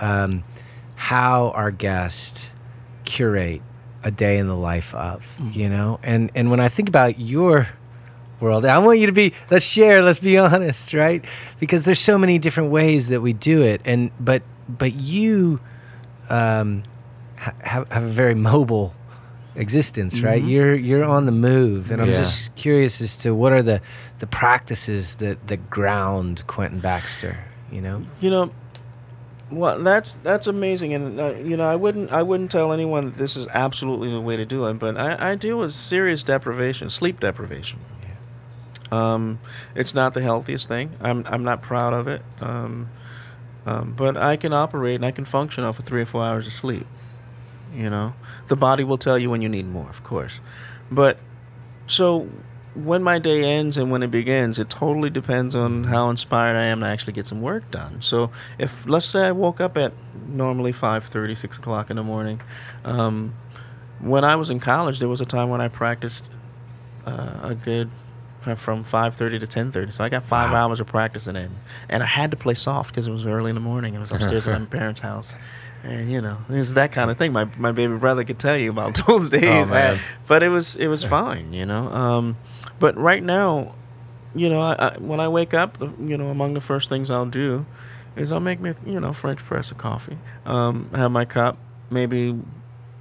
[0.00, 0.42] um,
[0.96, 2.50] how our guests
[3.04, 3.62] curate
[4.04, 5.98] a day in the life of, you know?
[6.02, 7.68] And and when I think about your
[8.40, 11.24] world, I want you to be let's share, let's be honest, right?
[11.58, 15.58] Because there's so many different ways that we do it and but but you
[16.30, 16.82] um
[17.62, 18.94] have have a very mobile
[19.56, 20.42] existence, right?
[20.42, 22.16] You're you're on the move and I'm Yeah.
[22.24, 23.80] just curious as to what are the
[24.18, 27.38] the practices that that ground Quentin Baxter,
[27.70, 28.02] you know?
[28.20, 28.52] You know,
[29.50, 33.16] well, that's that's amazing, and uh, you know, I wouldn't I wouldn't tell anyone that
[33.16, 36.90] this is absolutely the way to do it, but I, I deal with serious deprivation,
[36.90, 37.80] sleep deprivation.
[38.02, 39.12] Yeah.
[39.12, 39.40] Um,
[39.74, 40.92] it's not the healthiest thing.
[41.00, 42.22] I'm I'm not proud of it.
[42.40, 42.88] Um,
[43.66, 46.46] um, but I can operate and I can function off of three or four hours
[46.46, 46.86] of sleep.
[47.74, 48.14] You know,
[48.48, 50.40] the body will tell you when you need more, of course.
[50.90, 51.18] But
[51.86, 52.28] so
[52.74, 56.64] when my day ends and when it begins, it totally depends on how inspired I
[56.64, 58.02] am to actually get some work done.
[58.02, 59.92] So if let's say I woke up at
[60.26, 62.40] normally 5:30, 6 o'clock in the morning,
[62.84, 63.34] um,
[64.00, 66.28] when I was in college, there was a time when I practiced
[67.06, 67.90] uh, a good
[68.56, 69.92] from 5:30 to 10:30.
[69.92, 71.50] So I got five hours of practicing in,
[71.88, 73.94] and I had to play soft because it was early in the morning.
[73.94, 75.34] It was upstairs at my parents' house.
[75.82, 77.32] And you know, it was that kind of thing.
[77.32, 79.98] My my baby brother could tell you about those days man.
[80.26, 81.88] but it was it was fine, you know.
[81.88, 82.36] Um,
[82.84, 83.74] but right now,
[84.34, 87.24] you know, I, I, when I wake up, you know, among the first things I'll
[87.24, 87.64] do
[88.14, 91.56] is I'll make me, you know, French press of coffee, um, have my cup,
[91.88, 92.38] maybe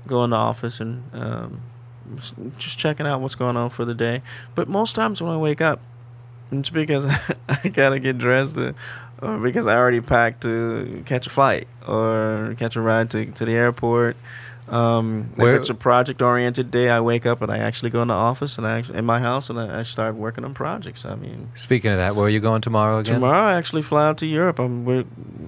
[0.08, 1.64] go in the office and um,
[2.58, 4.22] just checking out what's going on for the day.
[4.56, 5.82] But most times when I wake up,
[6.50, 7.06] it's because
[7.50, 8.72] I gotta get dressed, uh,
[9.22, 13.44] or because I already packed to catch a flight or catch a ride to to
[13.44, 14.16] the airport.
[14.74, 18.08] Um, Where- if it's a project-oriented day, I wake up and I actually go in
[18.08, 21.06] the office and I actually, in my house and I, I start working on projects.
[21.06, 23.14] I mean, Speaking of that, where are you going tomorrow again?
[23.16, 24.58] tomorrow I actually fly out to Europe.
[24.60, 25.06] I'm, we,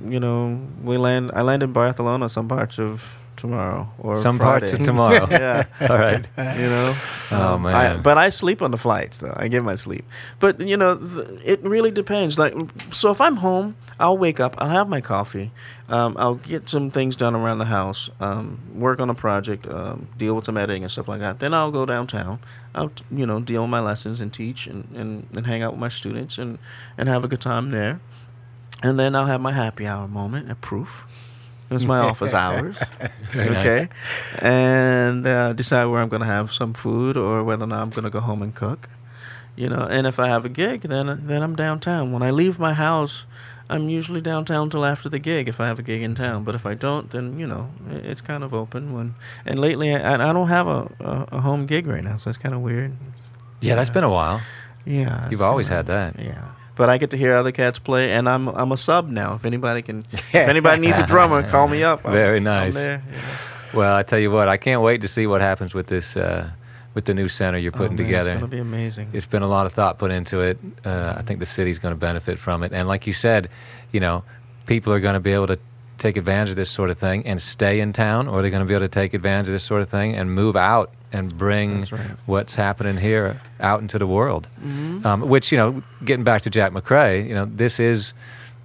[0.08, 1.32] you know, we land.
[1.34, 5.28] I land in Barcelona some parts of tomorrow or Some parts of tomorrow.
[5.32, 5.66] yeah.
[5.82, 6.26] All right.
[6.38, 6.96] You know.
[7.32, 7.76] Oh, man.
[7.76, 9.34] I, but I sleep on the flights though.
[9.36, 10.06] I get my sleep.
[10.40, 12.38] But you know, th- it really depends.
[12.38, 12.54] Like,
[12.92, 14.56] so if I'm home, I'll wake up.
[14.58, 15.52] I'll have my coffee.
[15.88, 18.10] Um, I'll get some things done around the house.
[18.20, 19.68] Um, work on a project.
[19.68, 21.40] Um, deal with some editing and stuff like that.
[21.40, 22.40] Then I'll go downtown.
[22.74, 25.72] I'll t- you know deal with my lessons and teach and, and, and hang out
[25.72, 26.58] with my students and,
[26.98, 28.02] and have a good time there.
[28.84, 31.06] And then I'll have my happy hour moment at proof.
[31.76, 32.82] It was my office hours.
[33.32, 33.66] Very nice.
[33.66, 33.90] okay.
[34.40, 37.90] And uh, decide where I'm going to have some food or whether or not I'm
[37.90, 38.90] going to go home and cook.
[39.56, 42.12] You know, and if I have a gig, then then I'm downtown.
[42.12, 43.26] When I leave my house,
[43.70, 46.44] I'm usually downtown till after the gig if I have a gig in town.
[46.44, 48.92] But if I don't, then you know it's kind of open.
[48.94, 49.16] When
[49.46, 52.38] and lately I, I don't have a, a, a home gig right now, so it's
[52.38, 52.92] kind of weird.
[53.62, 54.42] Yeah, that's been a while.
[54.86, 56.20] Yeah, You've always kinda- had that.
[56.24, 59.36] Yeah, but I get to hear other cats play, and I'm I'm a sub now.
[59.36, 62.06] If anybody can, if anybody needs a drummer, call me up.
[62.06, 62.74] I'm- Very nice.
[62.74, 63.80] there, you know.
[63.80, 66.50] Well, I tell you what, I can't wait to see what happens with this, uh,
[66.94, 68.32] with the new center you're Oh, putting man, together.
[68.32, 69.10] It's gonna be amazing.
[69.12, 70.58] It's been a lot of thought put into it.
[70.86, 72.72] Uh, I think the city's going to benefit from it.
[72.72, 73.50] And like you said,
[73.92, 74.24] you know,
[74.66, 75.60] people are going to be able to
[75.98, 78.68] take advantage of this sort of thing and stay in town, or they're going to
[78.68, 81.82] be able to take advantage of this sort of thing and move out and bring
[81.92, 82.02] right.
[82.26, 84.48] what's happening here out into the world.
[84.60, 85.06] Mm-hmm.
[85.06, 88.14] Um, which, you know, getting back to Jack McCray, you know, this is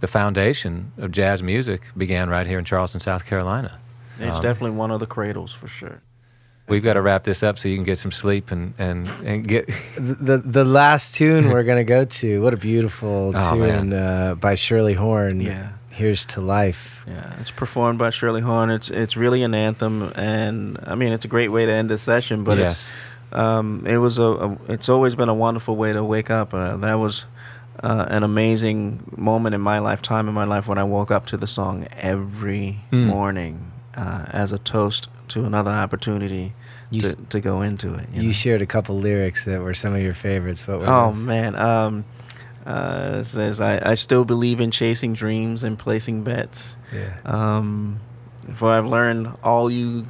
[0.00, 3.78] the foundation of jazz music began right here in Charleston, South Carolina.
[4.18, 6.02] It's Um, definitely one of the cradles for sure.
[6.68, 9.46] We've got to wrap this up so you can get some sleep and, and, and
[9.46, 9.66] get.
[9.96, 12.40] the the, the last tune we're gonna go to.
[12.42, 15.40] What a beautiful Oh, tune uh, by Shirley Horn.
[15.40, 15.70] Yeah.
[15.90, 17.04] Here's to life.
[17.06, 18.70] Yeah, it's performed by Shirley Horn.
[18.70, 21.98] It's it's really an anthem, and I mean it's a great way to end a
[21.98, 22.44] session.
[22.44, 22.72] But Yes.
[23.30, 26.54] it's um, it was a, a it's always been a wonderful way to wake up.
[26.54, 27.26] Uh, that was
[27.82, 31.36] uh, an amazing moment in my lifetime in my life when I woke up to
[31.36, 33.06] the song every Mm.
[33.06, 36.54] morning uh, as a toast to another opportunity
[36.90, 38.08] You to, to go into it.
[38.12, 38.32] You know?
[38.32, 40.66] shared a couple lyrics that were some of your favorites.
[40.66, 41.22] What were Oh those?
[41.22, 42.04] man, um,
[42.66, 46.76] uh, says I, I still believe in chasing dreams and placing bets.
[46.92, 47.16] Yeah.
[47.24, 48.00] Um,
[48.54, 50.06] for I've learned all you,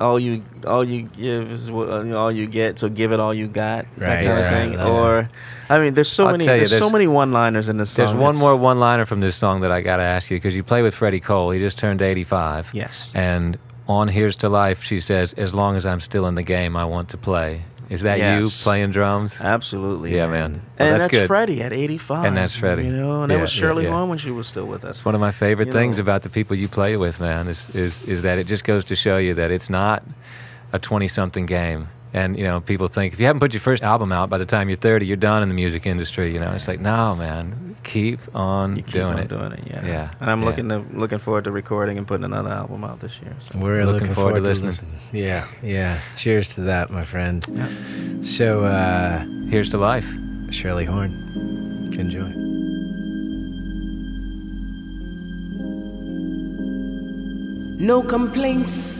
[0.00, 2.78] all you, all you give is what, all you get.
[2.78, 3.86] So give it all you got.
[3.96, 4.78] Right, that kind right, of thing.
[4.78, 4.88] right.
[4.88, 5.30] Or,
[5.68, 6.44] I mean, there's so I'll many.
[6.44, 8.06] you, there's, so many one-liners in this song.
[8.06, 10.54] There's one more one liner from this song that I got to ask you because
[10.54, 11.50] you play with Freddie Cole.
[11.50, 12.70] He just turned 85.
[12.72, 13.12] Yes.
[13.14, 16.76] And on Here's to Life, she says, As long as I'm still in the game,
[16.76, 17.62] I want to play.
[17.92, 19.36] Is that you playing drums?
[19.38, 20.14] Absolutely.
[20.16, 20.32] Yeah, man.
[20.32, 20.52] man.
[20.52, 21.26] Well, and that's that's, good.
[21.26, 22.24] Freddie at 85.
[22.24, 22.84] And that's Freddie.
[22.84, 23.90] You know, and that was Shirley yeah.
[23.90, 24.96] Horn when she was still with us.
[24.96, 26.02] It's one of my favorite You things know.
[26.02, 28.96] about the people you play with, man, is, is, is that it just goes to
[28.96, 30.02] show you that it's not
[30.72, 31.88] a 20 something game.
[32.14, 34.44] And you know, people think if you haven't put your first album out by the
[34.46, 36.32] time you're 30, you're done in the music industry.
[36.32, 39.28] You know, it's like no, man, keep on You keep doing on it.
[39.28, 39.86] doing it, yeah.
[39.86, 40.46] Yeah, And I'm yeah.
[40.48, 43.34] looking to looking forward to recording and putting another album out this year.
[43.50, 43.58] So.
[43.58, 44.70] We're Looking looking, forward to forward, to listening.
[44.70, 44.98] listening.
[45.12, 46.00] Yeah, yeah.
[46.16, 47.44] Cheers to that, my friend.
[47.50, 47.68] Yeah.
[48.22, 50.06] So, uh, Here's to life.
[50.50, 51.10] Shirley Horn,
[51.98, 52.30] enjoy.
[57.90, 58.96] no complaints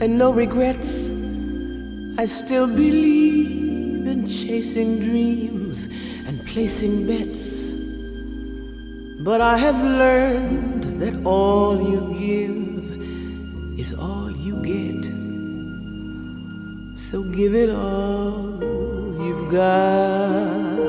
[0.00, 1.10] and no regrets.
[2.18, 5.84] I still believe in chasing dreams
[6.26, 7.72] and placing bets.
[9.24, 15.04] But I have learned that all you give is all you get.
[17.10, 18.58] So give it all
[19.24, 20.82] you've got.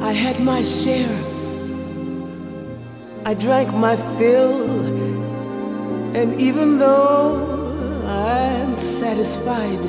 [0.00, 1.35] I had my share.
[3.28, 4.62] I drank my fill.
[6.14, 9.80] And even though I'm satisfied,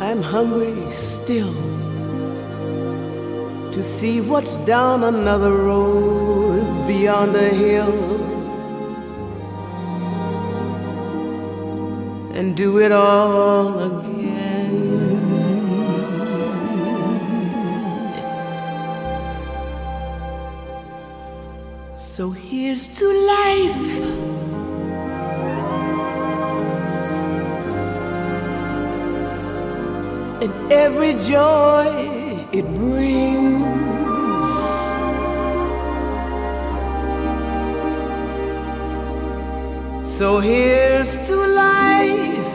[0.00, 1.54] I'm hungry still.
[3.74, 7.94] To see what's down another road beyond a hill.
[12.34, 15.03] And do it all again.
[22.16, 23.86] So here's to life.
[30.42, 33.66] And every joy it brings.
[40.08, 42.50] So here's to life.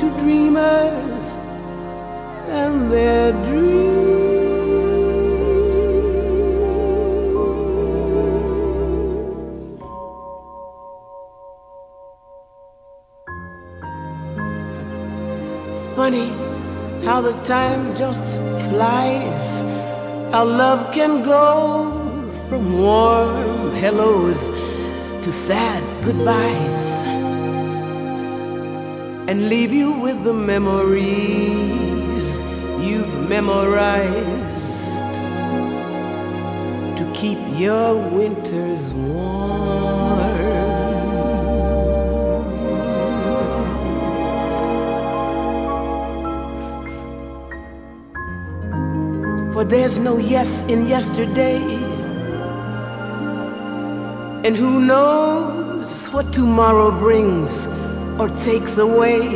[0.00, 1.26] To dreamers
[2.50, 3.87] and their dreams.
[17.44, 18.24] Time just
[18.68, 19.60] flies.
[20.32, 24.46] Our love can go from warm hellos
[25.24, 26.80] to sad goodbyes
[29.28, 32.30] and leave you with the memories
[32.80, 34.96] you've memorized
[36.98, 40.07] to keep your winters warm.
[49.58, 51.58] For there's no yes in yesterday,
[54.44, 57.66] and who knows what tomorrow brings
[58.20, 59.26] or takes away.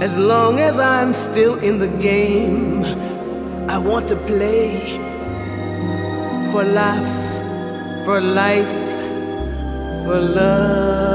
[0.00, 2.84] As long as I'm still in the game,
[3.68, 4.78] I want to play
[6.52, 7.34] for laughs,
[8.04, 8.74] for life,
[10.06, 11.07] for love.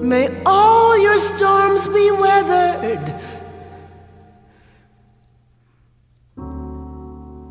[0.00, 3.14] May all your storms be weathered.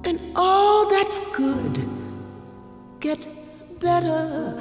[0.04, 1.88] And all that's good
[3.00, 3.20] get
[3.80, 4.58] better.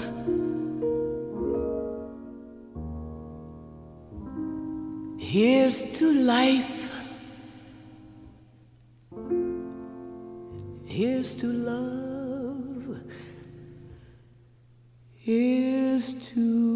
[5.19, 6.91] Here's to life.
[10.85, 13.01] Here's to love.
[15.15, 16.68] Here's to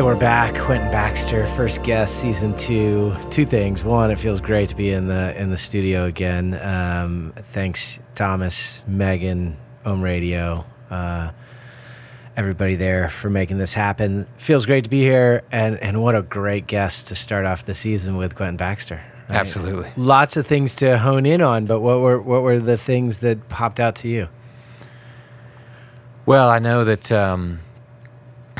[0.00, 3.14] So we're back, Quentin Baxter, first guest, season two.
[3.28, 3.84] Two things.
[3.84, 6.58] One, it feels great to be in the in the studio again.
[6.58, 11.32] Um, thanks, Thomas, Megan, Ohm Radio, uh,
[12.34, 14.26] everybody there for making this happen.
[14.38, 17.74] Feels great to be here, and and what a great guest to start off the
[17.74, 19.02] season with, Quentin Baxter.
[19.28, 19.38] right?
[19.38, 19.90] Absolutely.
[19.98, 23.50] Lots of things to hone in on, but what were what were the things that
[23.50, 24.28] popped out to you?
[26.24, 27.60] Well, I know that um,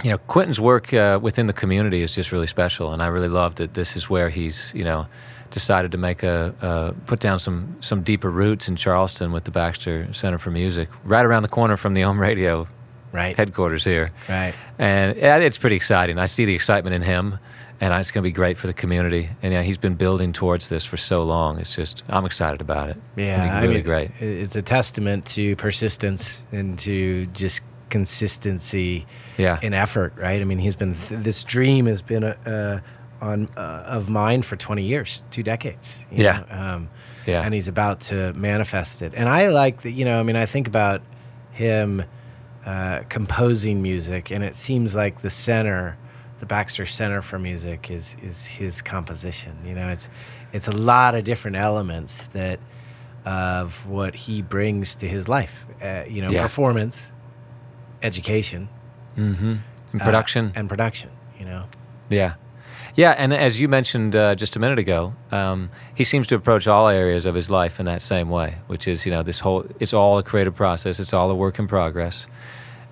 [0.04, 3.28] you know Quentin's work uh, within the community is just really special, and I really
[3.28, 5.06] love that this is where he's you know
[5.50, 9.50] decided to make a uh, put down some some deeper roots in Charleston with the
[9.50, 12.66] Baxter Center for Music, right around the corner from the Ohm Radio
[13.12, 13.36] Right.
[13.36, 14.12] headquarters here.
[14.28, 14.54] Right.
[14.78, 16.18] And yeah, it's pretty exciting.
[16.18, 17.40] I see the excitement in him,
[17.80, 19.28] and it's going to be great for the community.
[19.42, 21.58] And yeah, he's been building towards this for so long.
[21.58, 22.96] It's just I'm excited about it.
[23.16, 24.10] Yeah, be I really mean, great.
[24.20, 29.06] It's a testament to persistence and to just consistency
[29.38, 30.40] Yeah, in effort, right?
[30.40, 33.60] I mean, he's been th- this dream has been uh, uh, on uh,
[33.96, 35.98] of mine for twenty years, two decades.
[36.10, 36.44] you Yeah.
[36.50, 36.88] know, um,
[37.26, 39.12] yeah, and he's about to manifest it.
[39.14, 39.90] And I like that.
[39.92, 41.02] You know, I mean, I think about
[41.52, 42.02] him
[42.66, 45.96] uh, composing music, and it seems like the center,
[46.40, 49.52] the Baxter Center for Music, is is his composition.
[49.66, 50.08] You know, it's
[50.52, 52.58] it's a lot of different elements that
[53.26, 55.64] of what he brings to his life.
[55.82, 56.42] Uh, you know, Yeah.
[56.42, 57.09] performance,
[58.02, 58.68] education,
[59.16, 59.56] mm-hmm.
[59.92, 60.52] And uh, production.
[60.54, 61.10] and production.
[61.38, 61.64] You know,
[62.08, 62.34] Yeah.
[62.96, 66.66] Yeah, and as you mentioned uh, just a minute ago, um, he seems to approach
[66.66, 69.64] all areas of his life in that same way, which is, you know, this whole,
[69.78, 72.26] it's all a creative process, it's all a work in progress,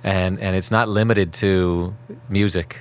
[0.05, 1.95] and, and it's not limited to
[2.29, 2.79] music.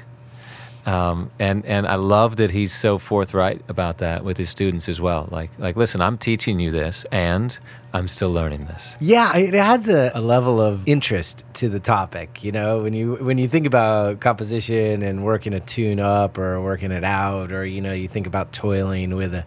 [0.87, 5.01] Um, and, and I love that he's so forthright about that with his students as
[5.01, 5.27] well.
[5.29, 7.59] Like, like, listen, I'm teaching you this, and
[7.93, 8.95] I'm still learning this.
[9.01, 12.41] Yeah, it adds a, a level of interest to the topic.
[12.41, 16.61] You know, when you when you think about composition and working a tune up or
[16.61, 19.45] working it out, or you know, you think about toiling with a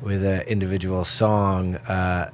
[0.00, 2.30] with an individual song, uh,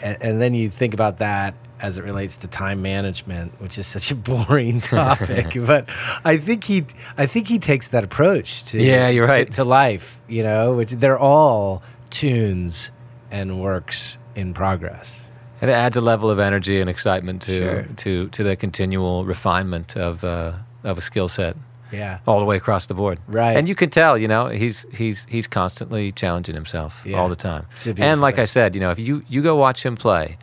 [0.00, 3.86] and, and then you think about that as it relates to time management, which is
[3.86, 5.52] such a boring topic.
[5.66, 5.88] but
[6.24, 6.84] I think he
[7.18, 9.52] I think he takes that approach to Yeah, you're right.
[9.54, 10.20] to life.
[10.28, 12.90] You know, which they're all tunes
[13.30, 15.18] and works in progress.
[15.60, 17.82] And it adds a level of energy and excitement to Sure.
[17.96, 20.52] to to the continual refinement of uh,
[20.84, 21.56] of a skill set.
[21.92, 22.18] Yeah.
[22.26, 23.20] all the way across the board.
[23.28, 23.56] Right.
[23.56, 27.16] And you can tell, you know, he's he's he's constantly challenging himself Yeah.
[27.18, 27.64] all the time.
[27.74, 29.96] It's a beautiful And like I said, you know, if you you go watch him
[29.96, 30.36] play,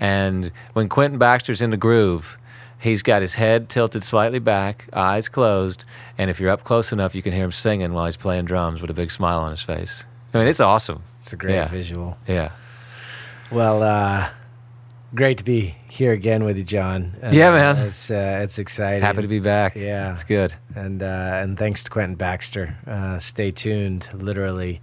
[0.00, 2.38] and when Quentin Baxter's in the groove,
[2.80, 5.84] he's got his head tilted slightly back, eyes closed,
[6.18, 8.80] and if you're up close enough, you can hear him singing while he's playing drums
[8.80, 10.04] with a big smile on his face.
[10.34, 11.02] I mean, it's awesome.
[11.18, 11.68] It's a great Yeah.
[11.68, 12.16] visual.
[12.26, 12.52] Yeah.
[13.50, 14.28] Well, uh,
[15.14, 17.14] great to be here again with you, John.
[17.22, 17.76] Uh, Yeah, man.
[17.86, 19.02] It's uh, it's exciting.
[19.02, 19.74] Happy to be back.
[19.74, 20.12] Yeah.
[20.12, 20.54] It's good.
[20.74, 22.76] And uh, and thanks to Quentin Baxter.
[22.86, 24.80] Uh, stay tuned, literally,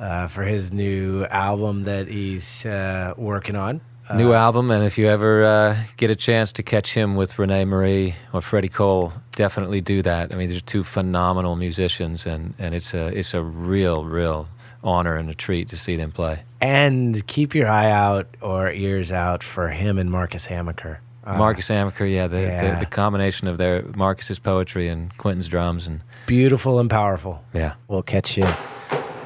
[0.00, 3.82] uh, for his new album that he's uh, working on.
[4.16, 7.66] New album, and if you ever uh, get a chance to catch him with René
[7.66, 10.32] Marie or Freddie Cole, definitely do that.
[10.32, 14.48] I mean, they're two phenomenal musicians, and, and it's a it's a real real
[14.82, 16.40] honor and a treat to see them play.
[16.60, 21.00] And keep your eye out or ears out for him and Marcus Hamaker.
[21.24, 22.74] Uh, Marcus Amaker, yeah, the, yeah.
[22.74, 27.44] The, the combination of their Marcus's poetry and Quentin's drums, and beautiful and powerful.
[27.52, 28.46] yeah, We'll catch you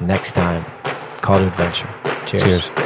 [0.01, 0.65] next time.
[1.21, 1.87] Call to adventure.
[2.25, 2.43] Cheers.
[2.43, 2.82] cheers.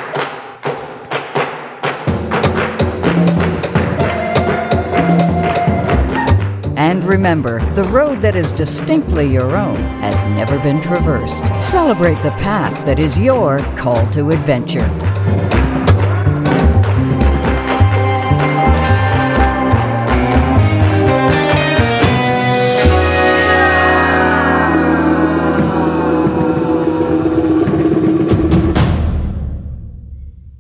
[6.88, 11.44] And remember, the road that is distinctly your own has never been traversed.
[11.62, 14.88] Celebrate the path that is your call to adventure.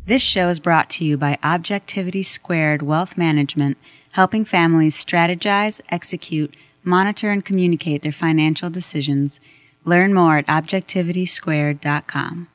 [0.05, 3.77] This show is brought to you by Objectivity Squared Wealth Management,
[4.11, 9.39] helping families strategize, execute, monitor, and communicate their financial decisions.
[9.85, 12.47] Learn more at objectivitysquared.com.